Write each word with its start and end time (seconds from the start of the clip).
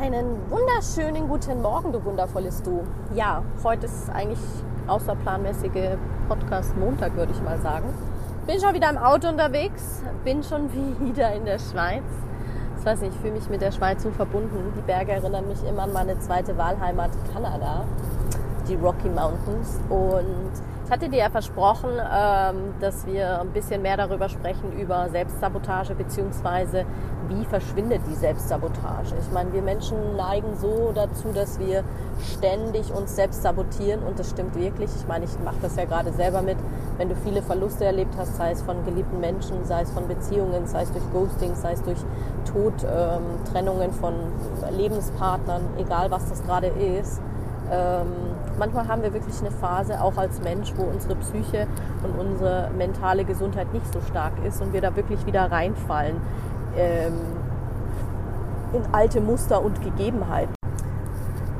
Einen 0.00 0.50
wunderschönen 0.50 1.28
guten 1.28 1.62
Morgen, 1.62 1.92
du 1.92 2.04
wundervolles 2.04 2.62
Du. 2.62 2.82
Ja, 3.14 3.44
heute 3.62 3.86
ist 3.86 4.10
eigentlich 4.10 4.40
außerplanmäßige 4.88 5.96
Podcast 6.28 6.76
Montag, 6.76 7.14
würde 7.14 7.32
ich 7.32 7.40
mal 7.40 7.60
sagen. 7.60 7.94
Bin 8.44 8.58
schon 8.58 8.74
wieder 8.74 8.90
im 8.90 8.98
Auto 8.98 9.28
unterwegs, 9.28 10.02
bin 10.24 10.42
schon 10.42 10.68
wieder 11.00 11.32
in 11.32 11.44
der 11.44 11.60
Schweiz. 11.60 12.02
Ich 12.76 12.84
weiß 12.84 13.02
nicht, 13.02 13.14
ich 13.14 13.20
fühle 13.20 13.34
mich 13.34 13.48
mit 13.48 13.62
der 13.62 13.70
Schweiz 13.70 14.02
so 14.02 14.10
verbunden. 14.10 14.72
Die 14.76 14.82
Berge 14.82 15.12
erinnern 15.12 15.46
mich 15.46 15.62
immer 15.64 15.84
an 15.84 15.92
meine 15.92 16.18
zweite 16.18 16.58
Wahlheimat 16.58 17.10
Kanada, 17.32 17.84
die 18.68 18.74
Rocky 18.74 19.08
Mountains. 19.08 19.78
Und 19.88 20.52
ich 20.84 20.90
hatte 20.90 21.08
dir 21.08 21.20
ja 21.20 21.30
versprochen, 21.30 21.90
ähm, 21.90 22.74
dass 22.80 23.06
wir 23.06 23.40
ein 23.40 23.50
bisschen 23.50 23.80
mehr 23.80 23.96
darüber 23.96 24.28
sprechen, 24.28 24.72
über 24.78 25.08
Selbstsabotage, 25.08 25.94
beziehungsweise 25.94 26.84
wie 27.28 27.44
verschwindet 27.46 28.02
die 28.06 28.14
Selbstsabotage. 28.14 29.14
Ich 29.18 29.32
meine, 29.32 29.50
wir 29.54 29.62
Menschen 29.62 30.16
neigen 30.16 30.54
so 30.56 30.92
dazu, 30.94 31.28
dass 31.34 31.58
wir 31.58 31.84
ständig 32.20 32.92
uns 32.92 33.16
selbst 33.16 33.42
sabotieren 33.42 34.02
und 34.02 34.18
das 34.18 34.30
stimmt 34.30 34.56
wirklich. 34.56 34.90
Ich 34.94 35.08
meine, 35.08 35.24
ich 35.24 35.38
mache 35.42 35.56
das 35.62 35.74
ja 35.76 35.86
gerade 35.86 36.12
selber 36.12 36.42
mit. 36.42 36.58
Wenn 36.98 37.08
du 37.08 37.16
viele 37.16 37.40
Verluste 37.40 37.86
erlebt 37.86 38.14
hast, 38.18 38.36
sei 38.36 38.50
es 38.50 38.60
von 38.60 38.84
geliebten 38.84 39.20
Menschen, 39.20 39.64
sei 39.64 39.82
es 39.82 39.90
von 39.90 40.06
Beziehungen, 40.06 40.66
sei 40.66 40.82
es 40.82 40.92
durch 40.92 41.04
Ghosting, 41.12 41.54
sei 41.54 41.72
es 41.72 41.82
durch 41.82 41.98
Tod, 42.44 42.74
ähm, 42.84 43.22
Trennungen 43.50 43.90
von 43.90 44.14
Lebenspartnern, 44.76 45.62
egal 45.78 46.10
was 46.10 46.28
das 46.28 46.42
gerade 46.44 46.66
ist, 46.66 47.22
ähm, 47.72 48.33
manchmal 48.58 48.88
haben 48.88 49.02
wir 49.02 49.12
wirklich 49.12 49.38
eine 49.40 49.50
Phase, 49.50 50.00
auch 50.00 50.16
als 50.16 50.40
Mensch, 50.42 50.72
wo 50.76 50.82
unsere 50.82 51.16
Psyche 51.16 51.66
und 52.02 52.18
unsere 52.18 52.70
mentale 52.76 53.24
Gesundheit 53.24 53.72
nicht 53.72 53.92
so 53.92 54.00
stark 54.00 54.32
ist 54.46 54.60
und 54.60 54.72
wir 54.72 54.80
da 54.80 54.94
wirklich 54.96 55.24
wieder 55.26 55.50
reinfallen 55.50 56.16
ähm, 56.76 57.14
in 58.72 58.82
alte 58.92 59.20
Muster 59.20 59.62
und 59.62 59.82
Gegebenheiten. 59.82 60.54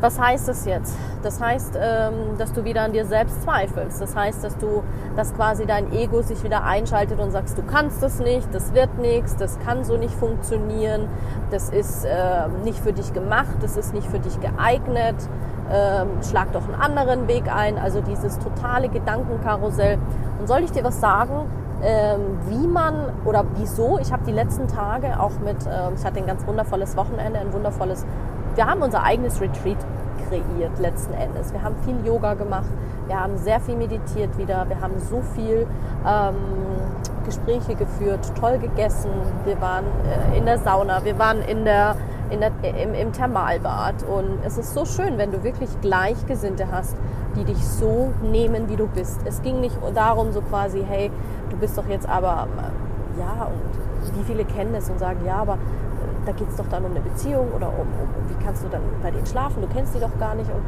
Was 0.01 0.20
heißt 0.20 0.48
das 0.48 0.67
jetzt? 0.67 0.98
Das 1.23 1.41
heißt, 1.41 1.78
ähm, 1.81 2.36
dass 2.36 2.53
du 2.53 2.64
wieder 2.64 2.83
an 2.83 2.92
dir 2.92 3.06
selbst 3.06 3.42
zweifelst. 3.42 4.03
Das 4.03 4.14
heißt, 4.14 4.45
dass 4.45 4.58
du, 4.58 4.83
dass 5.17 5.34
quasi 5.34 5.64
dein 5.64 5.91
Ego 5.95 6.20
sich 6.20 6.45
wieder 6.45 6.64
einschaltet 6.64 7.19
und 7.20 7.31
sagst, 7.31 7.56
du 7.56 7.62
kannst 7.62 8.03
das 8.03 8.19
nicht, 8.19 8.55
das 8.55 8.75
wird 8.75 8.98
nichts, 8.98 9.34
das 9.36 9.58
kann 9.61 9.83
so 9.83 9.97
nicht 9.97 10.14
funktionieren, 10.14 11.08
das 11.51 11.70
ist 11.70 12.05
äh, 12.05 12.48
nicht 12.64 12.81
für 12.81 12.92
dich 12.92 13.14
gemacht, 13.14 13.56
das 13.62 13.79
ist 13.79 13.95
nicht 13.95 14.06
für 14.06 14.19
dich 14.19 14.39
geeignet 14.41 15.17
ähm, 15.73 16.09
schlag 16.23 16.53
doch 16.53 16.65
einen 16.65 16.75
anderen 16.75 17.29
Weg 17.29 17.45
ein. 17.55 17.79
Also 17.79 18.01
dieses 18.01 18.39
totale 18.39 18.89
Gedankenkarussell. 18.89 19.98
Und 20.41 20.47
soll 20.47 20.61
ich 20.61 20.73
dir 20.73 20.84
was 20.84 21.01
sagen, 21.01 21.48
ähm, 21.83 22.39
wie 22.48 22.67
man 22.67 22.95
oder 23.25 23.45
wieso? 23.57 23.98
Ich 23.98 24.12
habe 24.12 24.25
die 24.25 24.33
letzten 24.33 24.69
Tage 24.69 25.20
auch 25.20 25.39
mit, 25.45 25.57
ähm, 25.67 25.95
ich 25.97 26.05
hatte 26.05 26.19
ein 26.19 26.27
ganz 26.27 26.47
wundervolles 26.47 26.97
Wochenende, 26.97 27.39
ein 27.39 27.53
wundervolles, 27.53 28.07
wir 28.55 28.67
haben 28.67 28.83
unser 28.83 29.03
eigenes 29.03 29.41
Retreat 29.41 29.79
kreiert 30.29 30.79
letzten 30.79 31.12
Endes. 31.15 31.53
Wir 31.53 31.62
haben 31.62 31.75
viel 31.85 31.97
Yoga 32.07 32.35
gemacht, 32.35 32.70
wir 33.07 33.20
haben 33.20 33.37
sehr 33.37 33.61
viel 33.61 33.77
meditiert 33.77 34.37
wieder, 34.39 34.69
wir 34.69 34.81
haben 34.81 34.95
so 34.98 35.20
viel 35.35 35.67
ähm, 36.07 36.35
Gespräche 37.25 37.75
geführt, 37.75 38.33
toll 38.39 38.58
gegessen, 38.58 39.11
wir 39.45 39.61
waren 39.61 39.85
äh, 40.33 40.39
in 40.39 40.46
der 40.46 40.58
Sauna, 40.58 41.05
wir 41.05 41.19
waren 41.19 41.42
in 41.42 41.64
der 41.64 41.96
der, 42.40 42.52
im, 42.62 42.95
im 42.95 43.12
Thermalbad. 43.12 44.02
Und 44.05 44.39
es 44.45 44.58
ist 44.58 44.74
so 44.74 44.84
schön, 44.84 45.18
wenn 45.18 45.33
du 45.33 45.42
wirklich 45.42 45.70
Gleichgesinnte 45.80 46.67
hast, 46.70 46.96
die 47.36 47.45
dich 47.45 47.67
so 47.67 48.12
nehmen, 48.22 48.68
wie 48.68 48.77
du 48.77 48.86
bist. 48.86 49.20
Es 49.24 49.42
ging 49.42 49.61
nicht 49.61 49.77
darum, 49.95 50.33
so 50.33 50.40
quasi, 50.40 50.84
hey, 50.89 51.11
du 51.50 51.56
bist 51.56 51.77
doch 51.77 51.89
jetzt 51.89 52.08
aber, 52.08 52.46
ja, 53.18 53.46
und 53.46 54.18
wie 54.18 54.24
viele 54.24 54.45
kennen 54.45 54.74
es 54.74 54.89
und 54.90 54.98
sagen, 54.98 55.20
ja, 55.27 55.36
aber 55.36 55.58
da 56.27 56.33
geht 56.33 56.48
es 56.48 56.56
doch 56.56 56.68
dann 56.68 56.84
um 56.84 56.92
eine 56.92 57.00
Beziehung 57.00 57.48
oder 57.55 57.68
um, 57.68 57.80
um, 57.80 58.28
wie 58.28 58.45
kannst 58.45 58.64
du 58.64 58.68
dann 58.68 58.83
bei 59.02 59.11
denen 59.11 59.27
schlafen, 59.27 59.61
du 59.61 59.68
kennst 59.68 59.95
die 59.95 60.01
doch 60.01 60.16
gar 60.18 60.34
nicht. 60.34 60.51
Und 60.51 60.62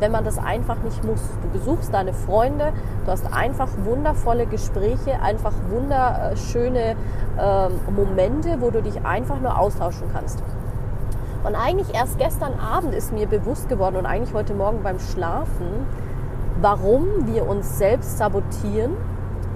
wenn 0.00 0.12
man 0.12 0.24
das 0.24 0.38
einfach 0.38 0.76
nicht 0.82 1.02
muss, 1.04 1.20
du 1.42 1.58
besuchst 1.58 1.92
deine 1.92 2.12
Freunde, 2.12 2.72
du 3.04 3.10
hast 3.10 3.32
einfach 3.32 3.68
wundervolle 3.84 4.46
Gespräche, 4.46 5.20
einfach 5.20 5.52
wunderschöne 5.70 6.94
äh, 7.38 7.68
Momente, 7.90 8.56
wo 8.60 8.70
du 8.70 8.82
dich 8.82 9.04
einfach 9.04 9.40
nur 9.40 9.58
austauschen 9.58 10.08
kannst. 10.12 10.42
Und 11.48 11.54
eigentlich 11.54 11.94
erst 11.94 12.18
gestern 12.18 12.60
Abend 12.60 12.92
ist 12.94 13.10
mir 13.10 13.26
bewusst 13.26 13.70
geworden 13.70 13.96
und 13.96 14.04
eigentlich 14.04 14.34
heute 14.34 14.52
Morgen 14.52 14.82
beim 14.82 14.98
Schlafen, 14.98 15.86
warum 16.60 17.26
wir 17.26 17.48
uns 17.48 17.78
selbst 17.78 18.18
sabotieren 18.18 18.92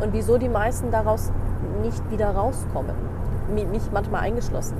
und 0.00 0.14
wieso 0.14 0.38
die 0.38 0.48
meisten 0.48 0.90
daraus 0.90 1.30
nicht 1.82 2.10
wieder 2.10 2.30
rauskommen. 2.30 2.94
Mich 3.54 3.82
manchmal 3.92 4.22
eingeschlossen. 4.22 4.78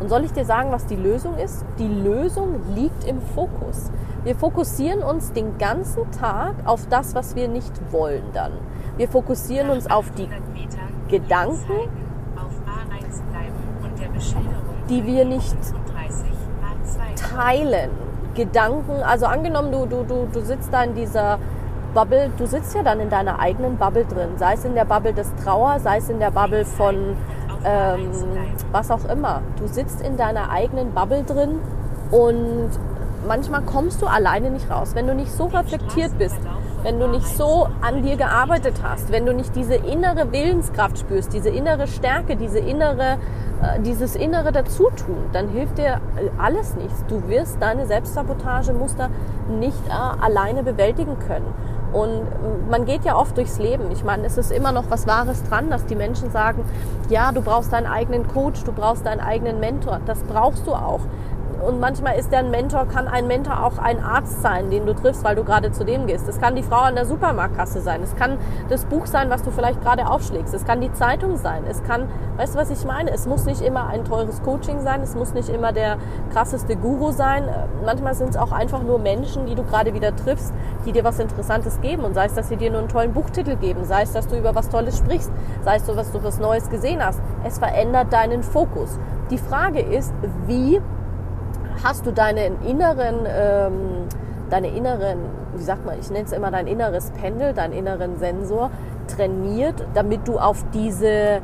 Und 0.00 0.08
soll 0.08 0.24
ich 0.24 0.32
dir 0.32 0.46
sagen, 0.46 0.72
was 0.72 0.86
die 0.86 0.96
Lösung 0.96 1.36
ist? 1.36 1.66
Die 1.78 1.86
Lösung 1.86 2.62
liegt 2.74 3.04
im 3.04 3.20
Fokus. 3.20 3.90
Wir 4.22 4.34
fokussieren 4.34 5.02
uns 5.02 5.34
den 5.34 5.58
ganzen 5.58 6.10
Tag 6.12 6.54
auf 6.64 6.86
das, 6.88 7.14
was 7.14 7.36
wir 7.36 7.46
nicht 7.46 7.92
wollen 7.92 8.24
dann. 8.32 8.52
Wir 8.96 9.08
fokussieren 9.08 9.68
uns 9.68 9.90
auf 9.90 10.10
die 10.12 10.30
Gedanken, 11.10 11.90
die 14.88 15.04
wir 15.04 15.26
nicht 15.26 15.56
teilen. 17.34 17.90
Gedanken, 18.34 19.02
also 19.02 19.26
angenommen, 19.26 19.70
du, 19.70 19.86
du, 19.86 20.02
du, 20.02 20.26
du 20.32 20.40
sitzt 20.40 20.72
da 20.72 20.82
in 20.82 20.94
dieser 20.94 21.38
Bubble, 21.94 22.30
du 22.36 22.46
sitzt 22.46 22.74
ja 22.74 22.82
dann 22.82 22.98
in 22.98 23.08
deiner 23.08 23.38
eigenen 23.38 23.76
Bubble 23.76 24.04
drin, 24.04 24.30
sei 24.36 24.54
es 24.54 24.64
in 24.64 24.74
der 24.74 24.84
Bubble 24.84 25.12
des 25.12 25.32
Trauer, 25.44 25.78
sei 25.78 25.98
es 25.98 26.08
in 26.08 26.18
der 26.18 26.32
Bubble 26.32 26.64
von 26.64 27.16
ähm, 27.64 28.10
was 28.72 28.90
auch 28.90 29.04
immer. 29.04 29.42
Du 29.58 29.68
sitzt 29.68 30.00
in 30.00 30.16
deiner 30.16 30.50
eigenen 30.50 30.92
Bubble 30.92 31.22
drin 31.22 31.60
und 32.10 32.70
manchmal 33.26 33.62
kommst 33.62 34.02
du 34.02 34.06
alleine 34.06 34.50
nicht 34.50 34.70
raus, 34.70 34.90
wenn 34.94 35.06
du 35.06 35.14
nicht 35.14 35.32
so 35.32 35.46
reflektiert 35.46 36.18
bist, 36.18 36.38
wenn 36.84 37.00
du 37.00 37.08
nicht 37.08 37.26
so 37.26 37.66
an 37.80 38.02
dir 38.02 38.16
gearbeitet 38.16 38.74
hast, 38.82 39.10
wenn 39.10 39.26
du 39.26 39.32
nicht 39.34 39.56
diese 39.56 39.74
innere 39.74 40.30
Willenskraft 40.30 40.98
spürst, 40.98 41.32
diese 41.32 41.48
innere 41.48 41.88
Stärke, 41.88 42.36
diese 42.36 42.60
innere 42.60 43.18
äh, 43.62 43.80
dieses 43.80 44.16
innere 44.16 44.52
Dazutun, 44.52 45.30
dann 45.32 45.48
hilft 45.48 45.78
dir 45.78 46.00
alles 46.38 46.76
nichts. 46.76 47.04
Du 47.08 47.26
wirst 47.28 47.56
deine 47.60 47.86
Selbstsabotagemuster 47.86 49.10
nicht 49.48 49.88
äh, 49.88 49.92
alleine 49.92 50.62
bewältigen 50.62 51.18
können. 51.26 51.52
Und 51.92 52.26
man 52.68 52.86
geht 52.86 53.04
ja 53.04 53.14
oft 53.14 53.36
durchs 53.36 53.58
Leben. 53.58 53.92
Ich 53.92 54.02
meine, 54.02 54.26
es 54.26 54.36
ist 54.36 54.50
immer 54.50 54.72
noch 54.72 54.90
was 54.90 55.06
Wahres 55.06 55.44
dran, 55.44 55.70
dass 55.70 55.86
die 55.86 55.94
Menschen 55.94 56.32
sagen, 56.32 56.64
ja, 57.08 57.30
du 57.30 57.40
brauchst 57.40 57.72
deinen 57.72 57.86
eigenen 57.86 58.26
Coach, 58.26 58.64
du 58.64 58.72
brauchst 58.72 59.06
deinen 59.06 59.20
eigenen 59.20 59.60
Mentor. 59.60 60.00
Das 60.04 60.18
brauchst 60.24 60.66
du 60.66 60.72
auch. 60.72 61.02
Und 61.64 61.80
manchmal 61.80 62.18
ist 62.18 62.30
der 62.30 62.42
Mentor, 62.42 62.86
kann 62.86 63.08
ein 63.08 63.26
Mentor 63.26 63.64
auch 63.64 63.78
ein 63.78 64.02
Arzt 64.02 64.42
sein, 64.42 64.70
den 64.70 64.84
du 64.84 64.94
triffst, 64.94 65.24
weil 65.24 65.34
du 65.34 65.44
gerade 65.44 65.72
zu 65.72 65.84
dem 65.84 66.06
gehst. 66.06 66.28
Es 66.28 66.40
kann 66.40 66.54
die 66.54 66.62
Frau 66.62 66.80
an 66.80 66.94
der 66.94 67.06
Supermarktkasse 67.06 67.80
sein. 67.80 68.02
Es 68.02 68.14
kann 68.16 68.38
das 68.68 68.84
Buch 68.84 69.06
sein, 69.06 69.30
was 69.30 69.42
du 69.42 69.50
vielleicht 69.50 69.80
gerade 69.82 70.06
aufschlägst. 70.06 70.52
Es 70.52 70.64
kann 70.66 70.80
die 70.80 70.92
Zeitung 70.92 71.36
sein. 71.36 71.64
Es 71.68 71.82
kann, 71.82 72.08
weißt 72.36 72.54
du, 72.54 72.58
was 72.58 72.70
ich 72.70 72.84
meine? 72.84 73.10
Es 73.10 73.26
muss 73.26 73.46
nicht 73.46 73.62
immer 73.62 73.86
ein 73.86 74.04
teures 74.04 74.42
Coaching 74.42 74.80
sein. 74.80 75.00
Es 75.00 75.14
muss 75.14 75.32
nicht 75.32 75.48
immer 75.48 75.72
der 75.72 75.96
krasseste 76.32 76.76
Guru 76.76 77.12
sein. 77.12 77.48
Manchmal 77.84 78.14
sind 78.14 78.30
es 78.30 78.36
auch 78.36 78.52
einfach 78.52 78.82
nur 78.82 78.98
Menschen, 78.98 79.46
die 79.46 79.54
du 79.54 79.62
gerade 79.62 79.94
wieder 79.94 80.14
triffst, 80.14 80.52
die 80.84 80.92
dir 80.92 81.04
was 81.04 81.18
Interessantes 81.18 81.80
geben. 81.80 82.04
Und 82.04 82.14
sei 82.14 82.26
es, 82.26 82.34
dass 82.34 82.48
sie 82.48 82.56
dir 82.56 82.70
nur 82.70 82.80
einen 82.80 82.88
tollen 82.88 83.14
Buchtitel 83.14 83.56
geben. 83.56 83.84
Sei 83.84 84.02
es, 84.02 84.12
dass 84.12 84.28
du 84.28 84.36
über 84.36 84.54
was 84.54 84.68
Tolles 84.68 84.98
sprichst. 84.98 85.32
Sei 85.64 85.76
es, 85.76 85.86
dass 85.86 86.12
du 86.12 86.22
was 86.22 86.38
Neues 86.38 86.68
gesehen 86.68 87.04
hast. 87.04 87.20
Es 87.42 87.58
verändert 87.58 88.12
deinen 88.12 88.42
Fokus. 88.42 88.98
Die 89.30 89.38
Frage 89.38 89.80
ist, 89.80 90.12
wie 90.46 90.82
hast 91.82 92.06
du 92.06 92.12
deinen 92.12 92.62
inneren, 92.62 93.26
ähm, 93.26 93.72
deine 94.50 94.68
inneren, 94.68 95.18
wie 95.56 95.62
sagt 95.62 95.84
man, 95.84 95.98
ich 95.98 96.10
nenne 96.10 96.24
es 96.24 96.32
immer 96.32 96.50
dein 96.50 96.66
inneres 96.66 97.10
Pendel, 97.10 97.52
deinen 97.52 97.72
inneren 97.72 98.18
Sensor 98.18 98.70
trainiert, 99.08 99.86
damit 99.94 100.26
du 100.28 100.38
auf 100.38 100.64
diese 100.72 101.40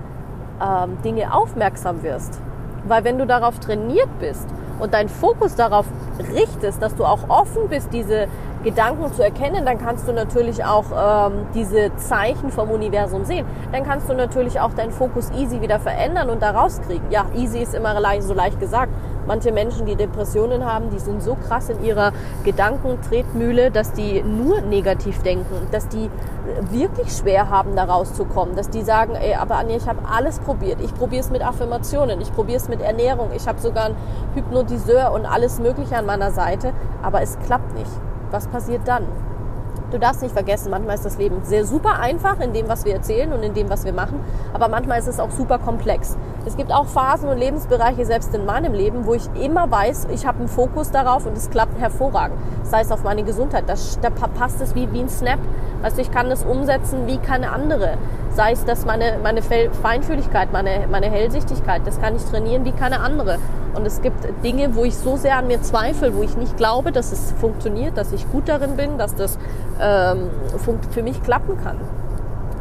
ähm, 0.62 0.99
Dinge 1.05 1.35
aufmerksam 1.35 2.03
wirst. 2.03 2.41
Weil 2.87 3.05
wenn 3.05 3.19
du 3.19 3.27
darauf 3.27 3.59
trainiert 3.59 4.09
bist 4.19 4.47
und 4.79 4.94
deinen 4.94 5.09
Fokus 5.09 5.55
darauf 5.55 5.87
richtest, 6.35 6.82
dass 6.82 6.94
du 6.94 7.05
auch 7.05 7.29
offen 7.29 7.69
bist, 7.69 7.93
diese 7.93 8.27
Gedanken 8.62 9.12
zu 9.15 9.23
erkennen, 9.23 9.65
dann 9.65 9.79
kannst 9.79 10.06
du 10.06 10.12
natürlich 10.12 10.65
auch 10.65 10.85
ähm, 10.94 11.47
diese 11.55 11.94
Zeichen 11.97 12.50
vom 12.50 12.71
Universum 12.71 13.25
sehen. 13.25 13.47
Dann 13.73 13.85
kannst 13.85 14.09
du 14.09 14.15
natürlich 14.15 14.61
auch 14.61 14.75
deinen 14.75 14.93
Fokus 14.93 15.31
easy 15.32 15.62
wieder 15.62 15.81
verändern 15.81 16.29
und 16.29 16.43
da 16.43 16.50
rauskriegen. 16.50 17.11
Ja, 17.11 17.25
easy 17.35 17.61
ist 17.61 17.75
immer 17.75 17.94
so 18.21 18.35
leicht 18.35 18.61
gesagt 18.61 18.93
Manche 19.31 19.53
Menschen, 19.53 19.87
die 19.87 19.94
Depressionen 19.94 20.65
haben, 20.65 20.91
die 20.91 20.99
sind 20.99 21.23
so 21.23 21.37
krass 21.37 21.69
in 21.69 21.85
ihrer 21.85 22.11
Gedankentretmühle, 22.43 23.71
dass 23.71 23.93
die 23.93 24.25
nur 24.25 24.61
negativ 24.61 25.23
denken, 25.23 25.69
dass 25.71 25.87
die 25.87 26.11
wirklich 26.73 27.12
schwer 27.12 27.49
haben, 27.49 27.77
da 27.77 27.85
rauszukommen, 27.85 28.56
dass 28.56 28.71
die 28.71 28.82
sagen, 28.82 29.15
ey, 29.15 29.37
aber 29.37 29.55
Anja, 29.55 29.77
ich 29.77 29.87
habe 29.87 30.00
alles 30.12 30.41
probiert. 30.41 30.81
Ich 30.81 30.93
probiere 30.93 31.21
es 31.21 31.31
mit 31.31 31.47
Affirmationen, 31.47 32.21
ich 32.21 32.32
probiere 32.32 32.56
es 32.56 32.69
mit 32.69 32.81
Ernährung, 32.81 33.29
ich 33.32 33.47
habe 33.47 33.61
sogar 33.61 33.85
einen 33.85 33.97
Hypnotiseur 34.35 35.12
und 35.12 35.27
alles 35.27 35.61
Mögliche 35.61 35.97
an 35.97 36.06
meiner 36.06 36.32
Seite, 36.32 36.73
aber 37.00 37.23
es 37.23 37.38
klappt 37.47 37.73
nicht. 37.79 37.93
Was 38.32 38.49
passiert 38.49 38.81
dann? 38.87 39.05
Du 39.93 39.99
darfst 39.99 40.23
nicht 40.23 40.32
vergessen, 40.32 40.71
manchmal 40.71 40.97
ist 40.97 41.05
das 41.05 41.19
Leben 41.19 41.37
sehr 41.44 41.65
super 41.65 42.00
einfach 42.00 42.41
in 42.41 42.53
dem, 42.53 42.69
was 42.69 42.85
wir 42.85 42.94
erzählen 42.94 43.32
und 43.32 43.44
in 43.44 43.55
dem, 43.55 43.71
was 43.71 43.85
wir 43.85 43.93
machen, 43.93 44.19
aber 44.53 44.67
manchmal 44.67 44.99
ist 44.99 45.06
es 45.06 45.21
auch 45.21 45.31
super 45.31 45.59
komplex. 45.59 46.17
Es 46.46 46.56
gibt 46.56 46.72
auch 46.72 46.87
Phasen 46.87 47.28
und 47.28 47.38
Lebensbereiche, 47.38 48.04
selbst 48.06 48.34
in 48.34 48.46
meinem 48.46 48.72
Leben, 48.72 49.04
wo 49.04 49.14
ich 49.14 49.28
immer 49.40 49.70
weiß, 49.70 50.08
ich 50.12 50.26
habe 50.26 50.38
einen 50.38 50.48
Fokus 50.48 50.90
darauf 50.90 51.26
und 51.26 51.37
es 51.37 51.50
klappt 51.50 51.78
hervorragend. 51.78 52.38
Sei 52.62 52.81
es 52.81 52.90
auf 52.90 53.02
meine 53.04 53.25
Gesundheit, 53.25 53.64
da 53.69 54.10
passt 54.10 54.60
es 54.60 54.75
wie, 54.75 54.90
wie 54.92 55.00
ein 55.00 55.08
Snap. 55.08 55.38
Also 55.82 56.00
ich 56.00 56.10
kann 56.10 56.31
es 56.31 56.42
umsetzen 56.42 57.06
wie 57.06 57.19
keine 57.19 57.52
andere. 57.52 57.98
Sei 58.32 58.52
es, 58.52 58.64
dass 58.64 58.87
meine, 58.87 59.19
meine 59.22 59.42
Feinfühligkeit, 59.42 60.52
meine, 60.52 60.87
meine 60.90 61.10
Hellsichtigkeit, 61.10 61.82
das 61.84 62.00
kann 62.00 62.16
ich 62.16 62.22
trainieren 62.25 62.64
wie 62.64 62.72
keine 62.72 63.00
andere. 63.00 63.38
Und 63.75 63.86
es 63.86 64.00
gibt 64.00 64.25
Dinge, 64.43 64.75
wo 64.75 64.84
ich 64.84 64.96
so 64.96 65.16
sehr 65.16 65.36
an 65.36 65.46
mir 65.46 65.60
zweifle, 65.62 66.14
wo 66.14 66.22
ich 66.22 66.36
nicht 66.36 66.56
glaube, 66.56 66.90
dass 66.90 67.12
es 67.12 67.32
funktioniert, 67.32 67.96
dass 67.96 68.12
ich 68.12 68.31
gut 68.31 68.48
darin 68.48 68.76
bin, 68.76 68.98
dass 68.98 69.14
das 69.14 69.38
ähm, 69.81 70.31
für 70.90 71.02
mich 71.02 71.22
klappen 71.22 71.62
kann. 71.62 71.76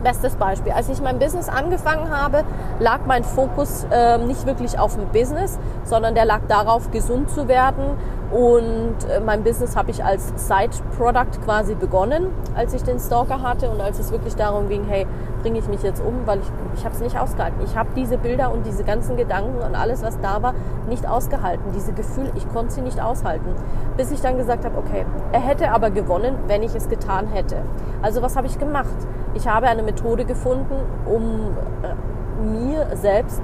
Bestes 0.04 0.36
Beispiel. 0.36 0.72
Als 0.72 0.90
ich 0.90 1.02
mein 1.02 1.20
Business 1.20 1.50
angefangen 1.50 2.10
habe, 2.10 2.44
lag 2.80 3.00
mein 3.06 3.24
Fokus 3.24 3.86
äh, 3.92 4.18
nicht 4.20 4.46
wirklich 4.46 4.80
auf 4.80 4.96
dem 4.96 5.08
Business, 5.08 5.60
sondern 5.84 6.16
der 6.16 6.26
lag 6.26 6.42
darauf, 6.48 6.92
gesund 6.92 7.30
zu 7.30 7.48
werden. 7.48 7.98
Und 8.32 8.96
äh, 9.10 9.20
mein 9.20 9.44
Business 9.44 9.76
habe 9.76 9.90
ich 9.90 10.04
als 10.04 10.32
Side-Product 10.36 11.42
quasi 11.44 11.74
begonnen, 11.74 12.28
als 12.56 12.74
ich 12.76 12.84
den 12.84 13.00
Stalker 13.00 13.42
hatte 13.42 13.70
und 13.72 13.82
als 13.82 13.98
es 13.98 14.12
wirklich 14.12 14.36
darum 14.36 14.70
ging, 14.70 14.84
hey, 14.88 15.08
bringe 15.42 15.58
ich 15.58 15.68
mich 15.68 15.82
jetzt 15.82 16.04
um, 16.04 16.28
weil 16.28 16.40
ich, 16.40 16.52
ich 16.76 16.86
habe 16.86 16.94
es 16.94 17.02
nicht 17.02 17.18
ausgehalten. 17.18 17.60
Ich 17.64 17.76
habe 17.76 17.90
diese 17.96 18.18
Bilder 18.18 18.52
und 18.52 18.68
diese 18.68 18.84
ganzen 18.84 19.18
Gedanken 19.18 19.58
und 19.64 19.76
alles, 19.76 20.04
was 20.04 20.20
da 20.20 20.44
war, 20.44 20.54
nicht 20.88 21.08
ausgehalten. 21.08 21.72
Diese 21.74 21.94
Gefühle, 21.94 22.32
ich 22.36 22.48
konnte 22.50 22.74
sie 22.74 22.82
nicht 22.82 23.02
aushalten. 23.02 23.56
Bis 23.98 24.12
ich 24.12 24.22
dann 24.22 24.38
gesagt 24.38 24.64
habe, 24.64 24.78
okay, 24.78 25.06
er 25.32 25.40
hätte 25.40 25.72
aber 25.72 25.90
gewonnen, 25.90 26.36
wenn 26.46 26.62
ich 26.62 26.76
es 26.76 26.88
getan 26.88 27.28
hätte. 27.28 27.58
Also 28.04 28.22
was 28.22 28.36
habe 28.36 28.46
ich 28.46 28.60
gemacht? 28.60 28.88
Ich 29.34 29.48
habe 29.48 29.68
eine 29.68 29.82
Methode 29.82 30.26
gefunden, 30.26 30.76
um 31.06 31.56
äh, 31.82 32.46
mir 32.46 32.96
selbst 32.96 33.42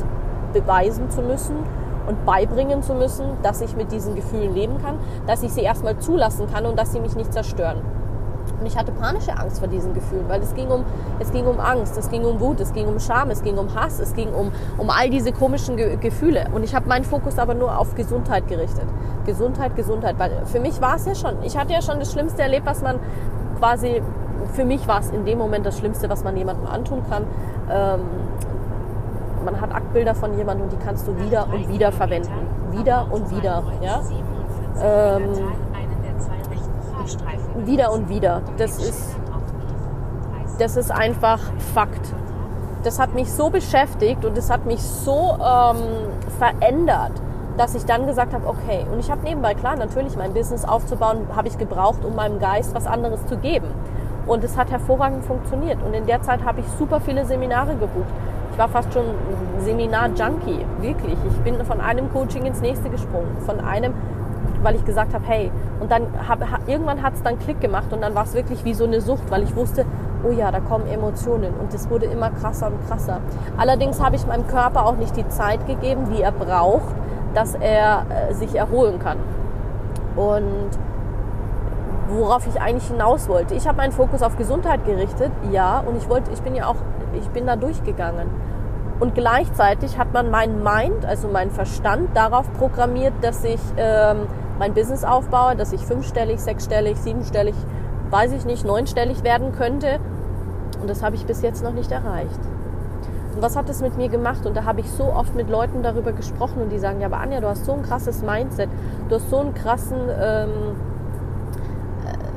beweisen 0.54 1.10
zu 1.10 1.22
müssen 1.22 1.56
und 2.08 2.26
beibringen 2.26 2.84
zu 2.84 2.94
müssen, 2.94 3.26
dass 3.44 3.62
ich 3.62 3.76
mit 3.76 3.92
diesen 3.92 4.16
Gefühlen 4.16 4.54
leben 4.54 4.78
kann, 4.82 4.98
dass 5.28 5.44
ich 5.44 5.54
sie 5.54 5.62
erstmal 5.62 5.98
zulassen 6.00 6.48
kann 6.52 6.66
und 6.66 6.78
dass 6.78 6.92
sie 6.92 7.00
mich 7.00 7.16
nicht 7.16 7.34
zerstören. 7.34 7.82
Und 8.60 8.66
ich 8.68 8.78
hatte 8.78 8.92
panische 8.92 9.36
Angst 9.38 9.60
vor 9.60 9.68
diesen 9.68 9.94
Gefühlen, 9.94 10.26
weil 10.28 10.42
es 10.42 10.54
ging 10.54 10.68
um, 10.68 10.86
es 11.20 11.32
ging 11.32 11.46
um 11.46 11.60
Angst, 11.60 11.98
es 11.98 12.10
ging 12.10 12.24
um 12.24 12.40
Wut, 12.40 12.60
es 12.60 12.74
ging 12.74 12.88
um 12.88 13.00
Scham, 13.00 13.30
es 13.30 13.42
ging 13.42 13.58
um 13.58 13.74
Hass, 13.74 14.00
es 14.00 14.14
ging 14.14 14.34
um, 14.34 14.52
um 14.78 14.90
all 14.90 15.10
diese 15.10 15.32
komischen 15.32 15.78
Ge 15.78 15.98
Gefühle. 15.98 16.48
Und 16.54 16.64
ich 16.64 16.76
habe 16.76 16.88
meinen 16.88 17.06
Fokus 17.06 17.40
aber 17.40 17.54
nur 17.56 17.78
auf 17.78 17.96
Gesundheit 17.96 18.48
gerichtet. 18.48 18.86
Gesundheit, 19.26 19.76
Gesundheit. 19.76 20.20
Weil 20.20 20.46
für 20.46 20.60
mich 20.60 20.80
war 20.80 20.96
es 20.96 21.06
ja 21.06 21.16
schon, 21.16 21.42
ich 21.44 21.58
hatte 21.58 21.74
ja 21.74 21.82
schon 21.82 22.00
das 22.00 22.12
Schlimmste 22.12 22.44
erlebt, 22.44 22.66
was 22.66 22.82
man 22.82 23.00
quasi 23.60 24.02
für 24.54 24.66
mich 24.66 24.88
war 24.88 25.00
es 25.00 25.10
in 25.10 25.26
dem 25.26 25.38
Moment 25.38 25.66
das 25.66 25.78
Schlimmste, 25.78 26.10
was 26.10 26.24
man 26.24 26.38
jemandem 26.38 26.68
antun 26.68 27.04
kann. 27.10 27.24
Ähm, 27.70 28.02
man 29.46 29.62
hat 29.62 29.74
Aktbilder 29.74 30.16
von 30.16 30.38
jemandem 30.38 30.66
und 30.66 30.74
die 30.74 30.84
kannst 30.84 31.08
du 31.08 31.18
wieder 31.18 31.48
und 31.52 31.70
wieder 31.70 31.92
verwenden. 31.92 32.34
Wieder 32.72 33.08
und 33.10 33.30
wieder. 33.32 33.64
Ja? 33.82 34.02
Ähm, 34.82 35.30
wieder 37.66 37.92
und 37.94 38.10
wieder. 38.10 38.42
Das 38.58 38.78
ist, 38.80 39.16
das 40.60 40.76
ist 40.76 40.92
einfach 40.92 41.40
Fakt. 41.74 42.14
Das 42.84 43.00
hat 43.00 43.14
mich 43.16 43.32
so 43.32 43.50
beschäftigt 43.50 44.26
und 44.26 44.38
es 44.38 44.50
hat 44.50 44.66
mich 44.66 44.82
so 44.82 45.38
ähm, 45.40 45.78
verändert, 46.38 47.14
dass 47.58 47.74
ich 47.74 47.86
dann 47.86 48.06
gesagt 48.06 48.34
habe, 48.34 48.48
okay, 48.48 48.86
und 48.92 49.00
ich 49.00 49.10
habe 49.10 49.24
nebenbei, 49.24 49.54
klar, 49.54 49.76
natürlich 49.76 50.16
mein 50.18 50.34
Business 50.34 50.66
aufzubauen, 50.66 51.28
habe 51.36 51.48
ich 51.48 51.58
gebraucht, 51.58 52.04
um 52.04 52.16
meinem 52.16 52.40
Geist 52.40 52.76
was 52.76 52.86
anderes 52.86 53.26
zu 53.28 53.38
geben. 53.38 53.68
Und 54.28 54.44
es 54.44 54.58
hat 54.58 54.72
hervorragend 54.72 55.24
funktioniert. 55.24 55.82
Und 55.84 55.94
in 55.94 56.06
der 56.06 56.22
Zeit 56.22 56.44
habe 56.44 56.62
ich 56.62 56.68
super 56.80 57.00
viele 57.00 57.26
Seminare 57.26 57.76
gebucht. 57.76 58.10
Ich 58.56 58.60
war 58.60 58.70
fast 58.70 58.94
schon 58.94 59.04
Seminar-Junkie, 59.66 60.66
wirklich. 60.80 61.18
Ich 61.30 61.38
bin 61.42 61.62
von 61.66 61.82
einem 61.82 62.10
Coaching 62.14 62.46
ins 62.46 62.62
nächste 62.62 62.90
gesprungen, 62.90 63.36
von 63.46 63.60
einem, 63.60 63.94
weil 64.64 64.76
ich 64.76 64.86
gesagt 64.86 65.14
habe, 65.14 65.26
hey, 65.28 65.52
und 65.82 65.92
dann 65.92 66.04
hab, 66.26 66.40
irgendwann 66.66 67.04
hat 67.04 67.16
es 67.16 67.22
dann 67.22 67.38
Klick 67.38 67.60
gemacht 67.60 67.92
und 67.92 68.00
dann 68.00 68.16
war 68.16 68.24
es 68.24 68.34
wirklich 68.34 68.64
wie 68.64 68.74
so 68.74 68.86
eine 68.86 69.02
Sucht, 69.02 69.30
weil 69.30 69.44
ich 69.44 69.54
wusste, 69.58 69.86
oh 70.24 70.32
ja, 70.32 70.52
da 70.52 70.62
kommen 70.62 70.88
Emotionen 70.88 71.54
und 71.60 71.74
es 71.74 71.90
wurde 71.90 72.06
immer 72.06 72.30
krasser 72.30 72.68
und 72.68 72.88
krasser. 72.88 73.20
Allerdings 73.58 74.02
habe 74.02 74.16
ich 74.16 74.26
meinem 74.26 74.48
Körper 74.48 74.86
auch 74.86 74.96
nicht 74.96 75.18
die 75.18 75.28
Zeit 75.28 75.68
gegeben, 75.68 76.06
die 76.16 76.22
er 76.22 76.32
braucht, 76.32 76.96
dass 77.34 77.56
er 77.56 78.06
äh, 78.08 78.34
sich 78.36 78.56
erholen 78.56 79.00
kann. 79.00 79.18
Und 80.16 80.70
worauf 82.08 82.48
ich 82.48 82.62
eigentlich 82.62 82.88
hinaus 82.88 83.28
wollte. 83.28 83.54
Ich 83.54 83.68
habe 83.68 83.76
meinen 83.78 83.92
Fokus 83.92 84.22
auf 84.22 84.38
Gesundheit 84.38 84.86
gerichtet, 84.86 85.32
ja, 85.52 85.80
und 85.80 85.98
ich 85.98 86.08
wollte, 86.08 86.32
ich 86.32 86.42
bin 86.42 86.56
ja 86.56 86.68
auch, 86.68 86.78
ich 87.16 87.28
bin 87.30 87.46
da 87.46 87.56
durchgegangen. 87.56 88.28
Und 89.00 89.14
gleichzeitig 89.14 89.98
hat 89.98 90.14
man 90.14 90.32
meinen 90.32 90.64
Mind, 90.64 91.06
also 91.06 91.28
meinen 91.28 91.52
Verstand, 91.52 92.16
darauf 92.16 92.52
programmiert, 92.54 93.14
dass 93.22 93.44
ich 93.44 93.60
ähm, 93.78 94.28
mein 94.58 94.74
Business 94.74 95.04
aufbaue, 95.04 95.56
dass 95.56 95.74
ich 95.74 95.86
fünfstellig, 95.86 96.40
sechsstellig, 96.40 96.98
siebenstellig, 96.98 97.56
weiß 98.10 98.32
ich 98.32 98.46
nicht, 98.46 98.66
neunstellig 98.66 99.24
werden 99.24 99.52
könnte. 99.52 100.00
Und 100.80 100.90
das 100.90 101.04
habe 101.04 101.16
ich 101.16 101.26
bis 101.26 101.42
jetzt 101.42 101.64
noch 101.64 101.74
nicht 101.74 101.92
erreicht. 101.92 102.40
Und 103.36 103.42
was 103.42 103.58
hat 103.58 103.68
das 103.68 103.82
mit 103.82 103.98
mir 103.98 104.08
gemacht? 104.08 104.46
Und 104.46 104.56
da 104.56 104.64
habe 104.64 104.80
ich 104.80 104.90
so 104.90 105.06
oft 105.06 105.36
mit 105.36 105.50
Leuten 105.50 105.84
darüber 105.84 106.14
gesprochen 106.14 106.62
und 106.62 106.72
die 106.72 106.80
sagen, 106.80 107.02
ja, 107.02 107.08
aber 107.08 107.18
Anja, 107.18 107.42
du 107.42 107.48
hast 107.48 107.66
so 107.66 107.74
ein 107.74 107.84
krasses 107.84 108.22
Mindset, 108.22 108.70
du 109.10 109.16
hast 109.16 109.30
so 109.30 109.40
einen 109.40 109.54
krassen 109.54 109.98
ähm, 110.18 110.50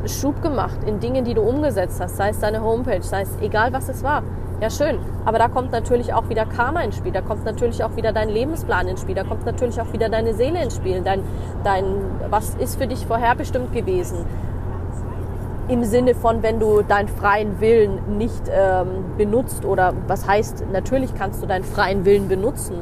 Schub 0.06 0.42
gemacht 0.42 0.78
in 0.86 0.98
Dingen, 0.98 1.24
die 1.24 1.34
du 1.34 1.42
umgesetzt 1.42 2.00
hast, 2.00 2.16
sei 2.16 2.30
es 2.30 2.40
deine 2.40 2.62
Homepage, 2.62 3.02
sei 3.02 3.22
es 3.22 3.30
egal 3.40 3.72
was 3.72 3.88
es 3.88 4.02
war. 4.02 4.24
Ja, 4.60 4.70
schön. 4.70 4.98
Aber 5.24 5.38
da 5.38 5.46
kommt 5.46 5.70
natürlich 5.70 6.12
auch 6.12 6.28
wieder 6.28 6.44
Karma 6.44 6.80
ins 6.80 6.96
Spiel. 6.96 7.12
Da 7.12 7.20
kommt 7.20 7.44
natürlich 7.44 7.84
auch 7.84 7.94
wieder 7.94 8.12
dein 8.12 8.28
Lebensplan 8.28 8.88
ins 8.88 9.02
Spiel. 9.02 9.14
Da 9.14 9.22
kommt 9.22 9.46
natürlich 9.46 9.80
auch 9.80 9.92
wieder 9.92 10.08
deine 10.08 10.34
Seele 10.34 10.60
ins 10.60 10.74
Spiel. 10.74 11.00
Dein, 11.02 11.22
dein, 11.62 11.84
was 12.28 12.56
ist 12.56 12.76
für 12.76 12.88
dich 12.88 13.06
vorherbestimmt 13.06 13.72
gewesen? 13.72 14.24
Im 15.68 15.84
Sinne 15.84 16.14
von, 16.16 16.42
wenn 16.42 16.58
du 16.58 16.82
deinen 16.82 17.08
freien 17.08 17.60
Willen 17.60 18.18
nicht 18.18 18.50
ähm, 18.50 19.04
benutzt 19.16 19.64
oder 19.64 19.92
was 20.08 20.26
heißt, 20.26 20.64
natürlich 20.72 21.14
kannst 21.14 21.40
du 21.40 21.46
deinen 21.46 21.64
freien 21.64 22.04
Willen 22.04 22.26
benutzen. 22.26 22.80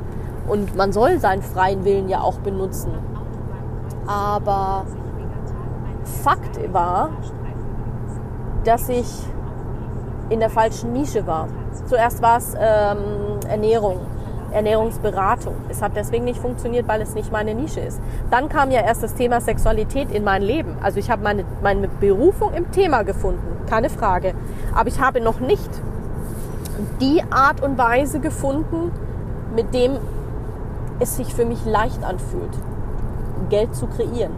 Und 0.49 0.77
man 0.77 0.93
soll 0.93 1.19
seinen 1.19 1.43
freien 1.43 1.85
Willen 1.85 2.09
ja 2.09 2.21
auch 2.21 2.39
benutzen. 2.39 2.93
Aber 4.07 4.87
Fakt 6.23 6.73
war, 6.73 7.11
dass 8.65 8.89
ich 8.89 9.07
in 10.31 10.41
der 10.41 10.50
falschen 10.50 10.93
Nische 10.93 11.27
war. 11.27 11.49
Zuerst 11.87 12.23
war 12.23 12.38
es 12.38 12.54
ähm, 12.59 13.40
Ernährung, 13.49 14.00
Ernährungsberatung. 14.52 15.54
Es 15.68 15.83
hat 15.83 15.92
deswegen 15.95 16.25
nicht 16.25 16.40
funktioniert, 16.40 16.88
weil 16.88 17.00
es 17.02 17.14
nicht 17.14 17.30
meine 17.30 17.54
Nische 17.54 17.80
ist. 17.80 18.00
Dann 18.30 18.49
kam 18.49 18.71
ja 18.71 18.80
erst 18.80 19.02
das 19.02 19.14
Thema 19.14 19.40
Sexualität 19.40 20.11
in 20.11 20.25
mein 20.25 20.42
Leben. 20.42 20.76
Also 20.83 20.99
ich 20.99 21.11
habe 21.11 21.23
meine, 21.23 21.45
meine 21.62 21.88
Berufung 21.88 22.54
im 22.54 22.71
Thema 22.73 23.02
gefunden, 23.02 23.66
keine 23.68 23.90
Frage. 23.90 24.35
Aber 24.75 24.88
ich 24.88 25.00
habe 25.00 25.21
noch 25.21 25.40
nicht 25.40 25.71
die 27.00 27.23
Art 27.30 27.62
und 27.62 27.78
Weise 27.78 28.21
gefunden, 28.21 28.92
mit 29.54 29.73
dem 29.75 29.99
es 30.99 31.16
sich 31.16 31.35
für 31.35 31.45
mich 31.45 31.64
leicht 31.64 32.02
anfühlt, 32.04 32.50
Geld 33.50 33.75
zu 33.75 33.87
kreieren. 33.87 34.33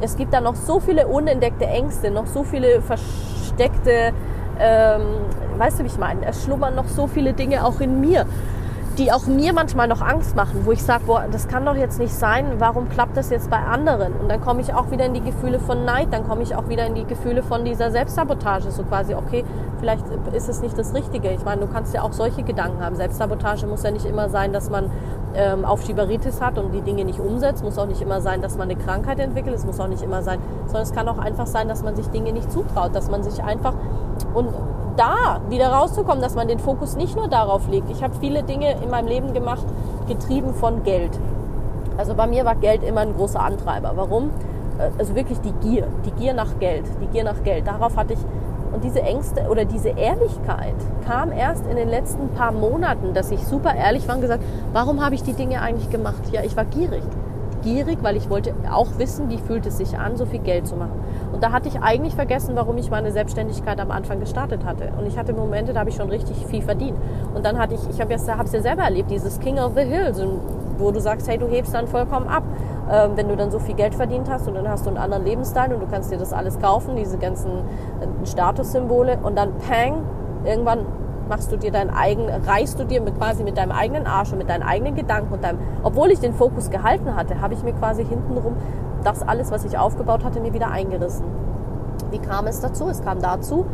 Es 0.00 0.16
gibt 0.16 0.32
da 0.32 0.40
noch 0.40 0.54
so 0.54 0.80
viele 0.80 1.08
unentdeckte 1.08 1.66
Ängste, 1.66 2.10
noch 2.10 2.26
so 2.26 2.44
viele 2.44 2.80
versteckte 2.82 4.12
ähm, 4.60 5.02
weißt 5.58 5.78
du, 5.78 5.84
wie 5.84 5.88
ich 5.88 5.98
meine? 5.98 6.24
Es 6.26 6.44
schlummern 6.44 6.74
noch 6.74 6.88
so 6.88 7.06
viele 7.06 7.32
Dinge 7.32 7.64
auch 7.64 7.80
in 7.80 8.00
mir, 8.00 8.26
die 8.98 9.12
auch 9.12 9.26
mir 9.26 9.52
manchmal 9.52 9.86
noch 9.86 10.02
Angst 10.02 10.34
machen, 10.34 10.62
wo 10.64 10.72
ich 10.72 10.82
sage, 10.82 11.04
boah, 11.06 11.24
das 11.30 11.46
kann 11.46 11.64
doch 11.64 11.76
jetzt 11.76 12.00
nicht 12.00 12.12
sein, 12.12 12.54
warum 12.58 12.88
klappt 12.88 13.16
das 13.16 13.30
jetzt 13.30 13.48
bei 13.48 13.58
anderen? 13.58 14.12
Und 14.14 14.28
dann 14.28 14.40
komme 14.40 14.60
ich 14.60 14.74
auch 14.74 14.90
wieder 14.90 15.06
in 15.06 15.14
die 15.14 15.22
Gefühle 15.22 15.60
von 15.60 15.84
Neid, 15.84 16.08
dann 16.10 16.26
komme 16.26 16.42
ich 16.42 16.56
auch 16.56 16.68
wieder 16.68 16.86
in 16.86 16.94
die 16.94 17.04
Gefühle 17.04 17.42
von 17.42 17.64
dieser 17.64 17.90
Selbstsabotage, 17.92 18.70
so 18.70 18.82
quasi, 18.82 19.14
okay, 19.14 19.44
vielleicht 19.78 20.04
ist 20.32 20.48
es 20.48 20.60
nicht 20.60 20.76
das 20.78 20.94
Richtige. 20.94 21.30
Ich 21.30 21.44
meine, 21.44 21.62
du 21.62 21.72
kannst 21.72 21.94
ja 21.94 22.02
auch 22.02 22.12
solche 22.12 22.42
Gedanken 22.42 22.84
haben. 22.84 22.96
Selbstsabotage 22.96 23.66
muss 23.66 23.82
ja 23.82 23.90
nicht 23.90 24.06
immer 24.06 24.28
sein, 24.28 24.52
dass 24.52 24.70
man 24.70 24.90
ähm, 25.34 25.64
Aufschieberitis 25.64 26.40
hat 26.40 26.58
und 26.58 26.72
die 26.72 26.80
Dinge 26.80 27.04
nicht 27.04 27.20
umsetzt, 27.20 27.62
muss 27.62 27.78
auch 27.78 27.86
nicht 27.86 28.00
immer 28.00 28.20
sein, 28.20 28.40
dass 28.42 28.56
man 28.56 28.70
eine 28.70 28.78
Krankheit 28.78 29.18
entwickelt, 29.18 29.54
es 29.54 29.64
muss 29.64 29.78
auch 29.78 29.88
nicht 29.88 30.02
immer 30.02 30.22
sein, 30.22 30.40
sondern 30.66 30.82
es 30.82 30.92
kann 30.92 31.08
auch 31.08 31.18
einfach 31.18 31.46
sein, 31.46 31.68
dass 31.68 31.82
man 31.82 31.96
sich 31.96 32.08
Dinge 32.08 32.32
nicht 32.32 32.50
zutraut, 32.50 32.94
dass 32.94 33.10
man 33.10 33.22
sich 33.22 33.42
einfach 33.42 33.74
und 34.34 34.48
da 34.96 35.40
wieder 35.48 35.68
rauszukommen, 35.68 36.20
dass 36.20 36.34
man 36.34 36.48
den 36.48 36.58
Fokus 36.58 36.96
nicht 36.96 37.16
nur 37.16 37.28
darauf 37.28 37.68
legt. 37.68 37.88
Ich 37.90 38.02
habe 38.02 38.14
viele 38.20 38.42
Dinge 38.42 38.82
in 38.82 38.90
meinem 38.90 39.06
Leben 39.06 39.32
gemacht, 39.32 39.64
getrieben 40.08 40.54
von 40.54 40.82
Geld. 40.82 41.18
Also 41.96 42.14
bei 42.14 42.26
mir 42.26 42.44
war 42.44 42.56
Geld 42.56 42.82
immer 42.82 43.00
ein 43.00 43.14
großer 43.14 43.40
Antreiber. 43.40 43.92
Warum? 43.94 44.30
Äh, 44.78 44.90
also 44.98 45.14
wirklich 45.14 45.40
die 45.40 45.52
Gier, 45.52 45.86
die 46.04 46.10
Gier 46.12 46.34
nach 46.34 46.58
Geld, 46.58 46.84
die 47.00 47.06
Gier 47.06 47.24
nach 47.24 47.42
Geld. 47.44 47.66
Darauf 47.66 47.96
hatte 47.96 48.14
ich 48.14 48.20
und 48.72 48.84
diese 48.84 49.02
Ängste 49.02 49.48
oder 49.50 49.64
diese 49.64 49.90
Ehrlichkeit 49.90 50.74
kam 51.06 51.32
erst 51.32 51.66
in 51.66 51.76
den 51.76 51.88
letzten 51.88 52.28
paar 52.30 52.52
Monaten, 52.52 53.14
dass 53.14 53.30
ich 53.30 53.40
super 53.44 53.74
ehrlich 53.74 54.06
war 54.08 54.16
und 54.16 54.22
gesagt, 54.22 54.42
warum 54.72 55.04
habe 55.04 55.14
ich 55.14 55.22
die 55.22 55.34
Dinge 55.34 55.60
eigentlich 55.60 55.90
gemacht? 55.90 56.22
Ja, 56.32 56.42
ich 56.42 56.56
war 56.56 56.64
gierig 56.64 57.02
gierig, 57.62 57.98
weil 58.02 58.16
ich 58.16 58.30
wollte 58.30 58.54
auch 58.70 58.98
wissen, 58.98 59.30
wie 59.30 59.38
fühlt 59.38 59.66
es 59.66 59.78
sich 59.78 59.98
an, 59.98 60.16
so 60.16 60.26
viel 60.26 60.40
Geld 60.40 60.66
zu 60.66 60.76
machen. 60.76 61.00
Und 61.32 61.42
da 61.42 61.52
hatte 61.52 61.68
ich 61.68 61.80
eigentlich 61.80 62.14
vergessen, 62.14 62.54
warum 62.54 62.78
ich 62.78 62.90
meine 62.90 63.12
Selbstständigkeit 63.12 63.80
am 63.80 63.90
Anfang 63.90 64.20
gestartet 64.20 64.64
hatte. 64.64 64.92
Und 64.98 65.06
ich 65.06 65.18
hatte 65.18 65.32
Momente, 65.32 65.72
da 65.72 65.80
habe 65.80 65.90
ich 65.90 65.96
schon 65.96 66.08
richtig 66.08 66.46
viel 66.46 66.62
verdient. 66.62 66.96
Und 67.34 67.44
dann 67.44 67.58
hatte 67.58 67.74
ich, 67.74 67.80
ich 67.90 68.00
habe 68.00 68.14
es 68.14 68.26
ja, 68.26 68.60
selber 68.60 68.82
erlebt, 68.82 69.10
dieses 69.10 69.38
King 69.40 69.58
of 69.58 69.72
the 69.74 69.82
Hills, 69.82 70.22
wo 70.78 70.90
du 70.90 71.00
sagst, 71.00 71.28
hey, 71.28 71.38
du 71.38 71.46
hebst 71.46 71.74
dann 71.74 71.86
vollkommen 71.86 72.28
ab. 72.28 72.44
Ähm, 72.90 73.12
wenn 73.16 73.28
du 73.28 73.36
dann 73.36 73.50
so 73.50 73.58
viel 73.58 73.74
Geld 73.74 73.94
verdient 73.94 74.30
hast 74.30 74.48
und 74.48 74.54
dann 74.54 74.68
hast 74.68 74.86
du 74.86 74.90
einen 74.90 74.98
anderen 74.98 75.24
Lebensstil 75.24 75.74
und 75.74 75.80
du 75.80 75.86
kannst 75.86 76.10
dir 76.10 76.18
das 76.18 76.32
alles 76.32 76.58
kaufen, 76.58 76.96
diese 76.96 77.18
ganzen 77.18 77.50
äh, 77.50 78.26
Statussymbole 78.26 79.18
und 79.22 79.36
dann 79.36 79.52
pang, 79.58 80.04
irgendwann 80.44 80.86
machst 81.28 81.52
du 81.52 81.56
dir 81.56 81.70
dein 81.70 81.90
eigen, 81.90 82.28
reißt 82.28 82.80
du 82.80 82.84
dir 82.84 83.02
mit, 83.02 83.18
quasi 83.18 83.44
mit 83.44 83.58
deinem 83.58 83.72
eigenen 83.72 84.06
Arsch 84.06 84.32
und 84.32 84.38
mit 84.38 84.48
deinen 84.48 84.62
eigenen 84.62 84.94
Gedanken 84.94 85.34
und 85.34 85.44
deinem, 85.44 85.58
obwohl 85.82 86.10
ich 86.10 86.20
den 86.20 86.32
Fokus 86.32 86.70
gehalten 86.70 87.14
hatte, 87.14 87.40
habe 87.40 87.54
ich 87.54 87.62
mir 87.62 87.74
quasi 87.74 88.04
hintenrum 88.04 88.56
das 89.04 89.26
alles, 89.26 89.50
was 89.50 89.64
ich 89.64 89.78
aufgebaut 89.78 90.24
hatte, 90.24 90.40
mir 90.40 90.54
wieder 90.54 90.70
eingerissen. 90.70 91.26
Wie 92.10 92.18
kam 92.18 92.46
es 92.46 92.60
dazu? 92.60 92.88
Es 92.88 93.02
kam 93.04 93.20
dazu, 93.20 93.66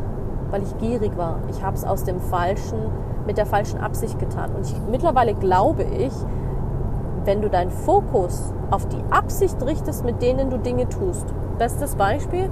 weil 0.51 0.63
ich 0.63 0.77
gierig 0.79 1.17
war. 1.17 1.39
Ich 1.51 1.63
habe 1.63 1.77
es 1.77 1.85
aus 1.85 2.05
dem 2.05 2.21
falschen, 2.21 2.79
mit 3.27 3.39
der 3.39 3.47
falschen 3.47 3.81
Absicht 3.81 4.19
getan. 4.19 4.51
Und 4.55 4.67
ich, 4.67 4.75
mittlerweile 4.91 5.35
glaube 5.35 5.85
ich, 5.85 6.13
wenn 7.25 7.43
du 7.43 7.49
deinen 7.49 7.71
Fokus 7.71 8.53
auf 8.71 8.87
die 8.89 9.03
Absicht 9.11 9.65
richtest, 9.65 10.05
mit 10.05 10.23
denen 10.23 10.51
du 10.51 10.59
Dinge 10.59 10.89
tust. 10.89 11.27
Bestes 11.59 11.95
Beispiel, 11.97 12.51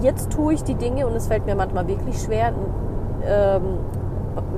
jetzt 0.00 0.30
tue 0.30 0.54
ich 0.54 0.64
die 0.64 0.74
Dinge 0.74 1.06
und 1.06 1.14
es 1.14 1.26
fällt 1.26 1.46
mir 1.46 1.54
manchmal 1.54 1.86
wirklich 1.86 2.20
schwer, 2.20 2.52
ähm, 3.24 3.78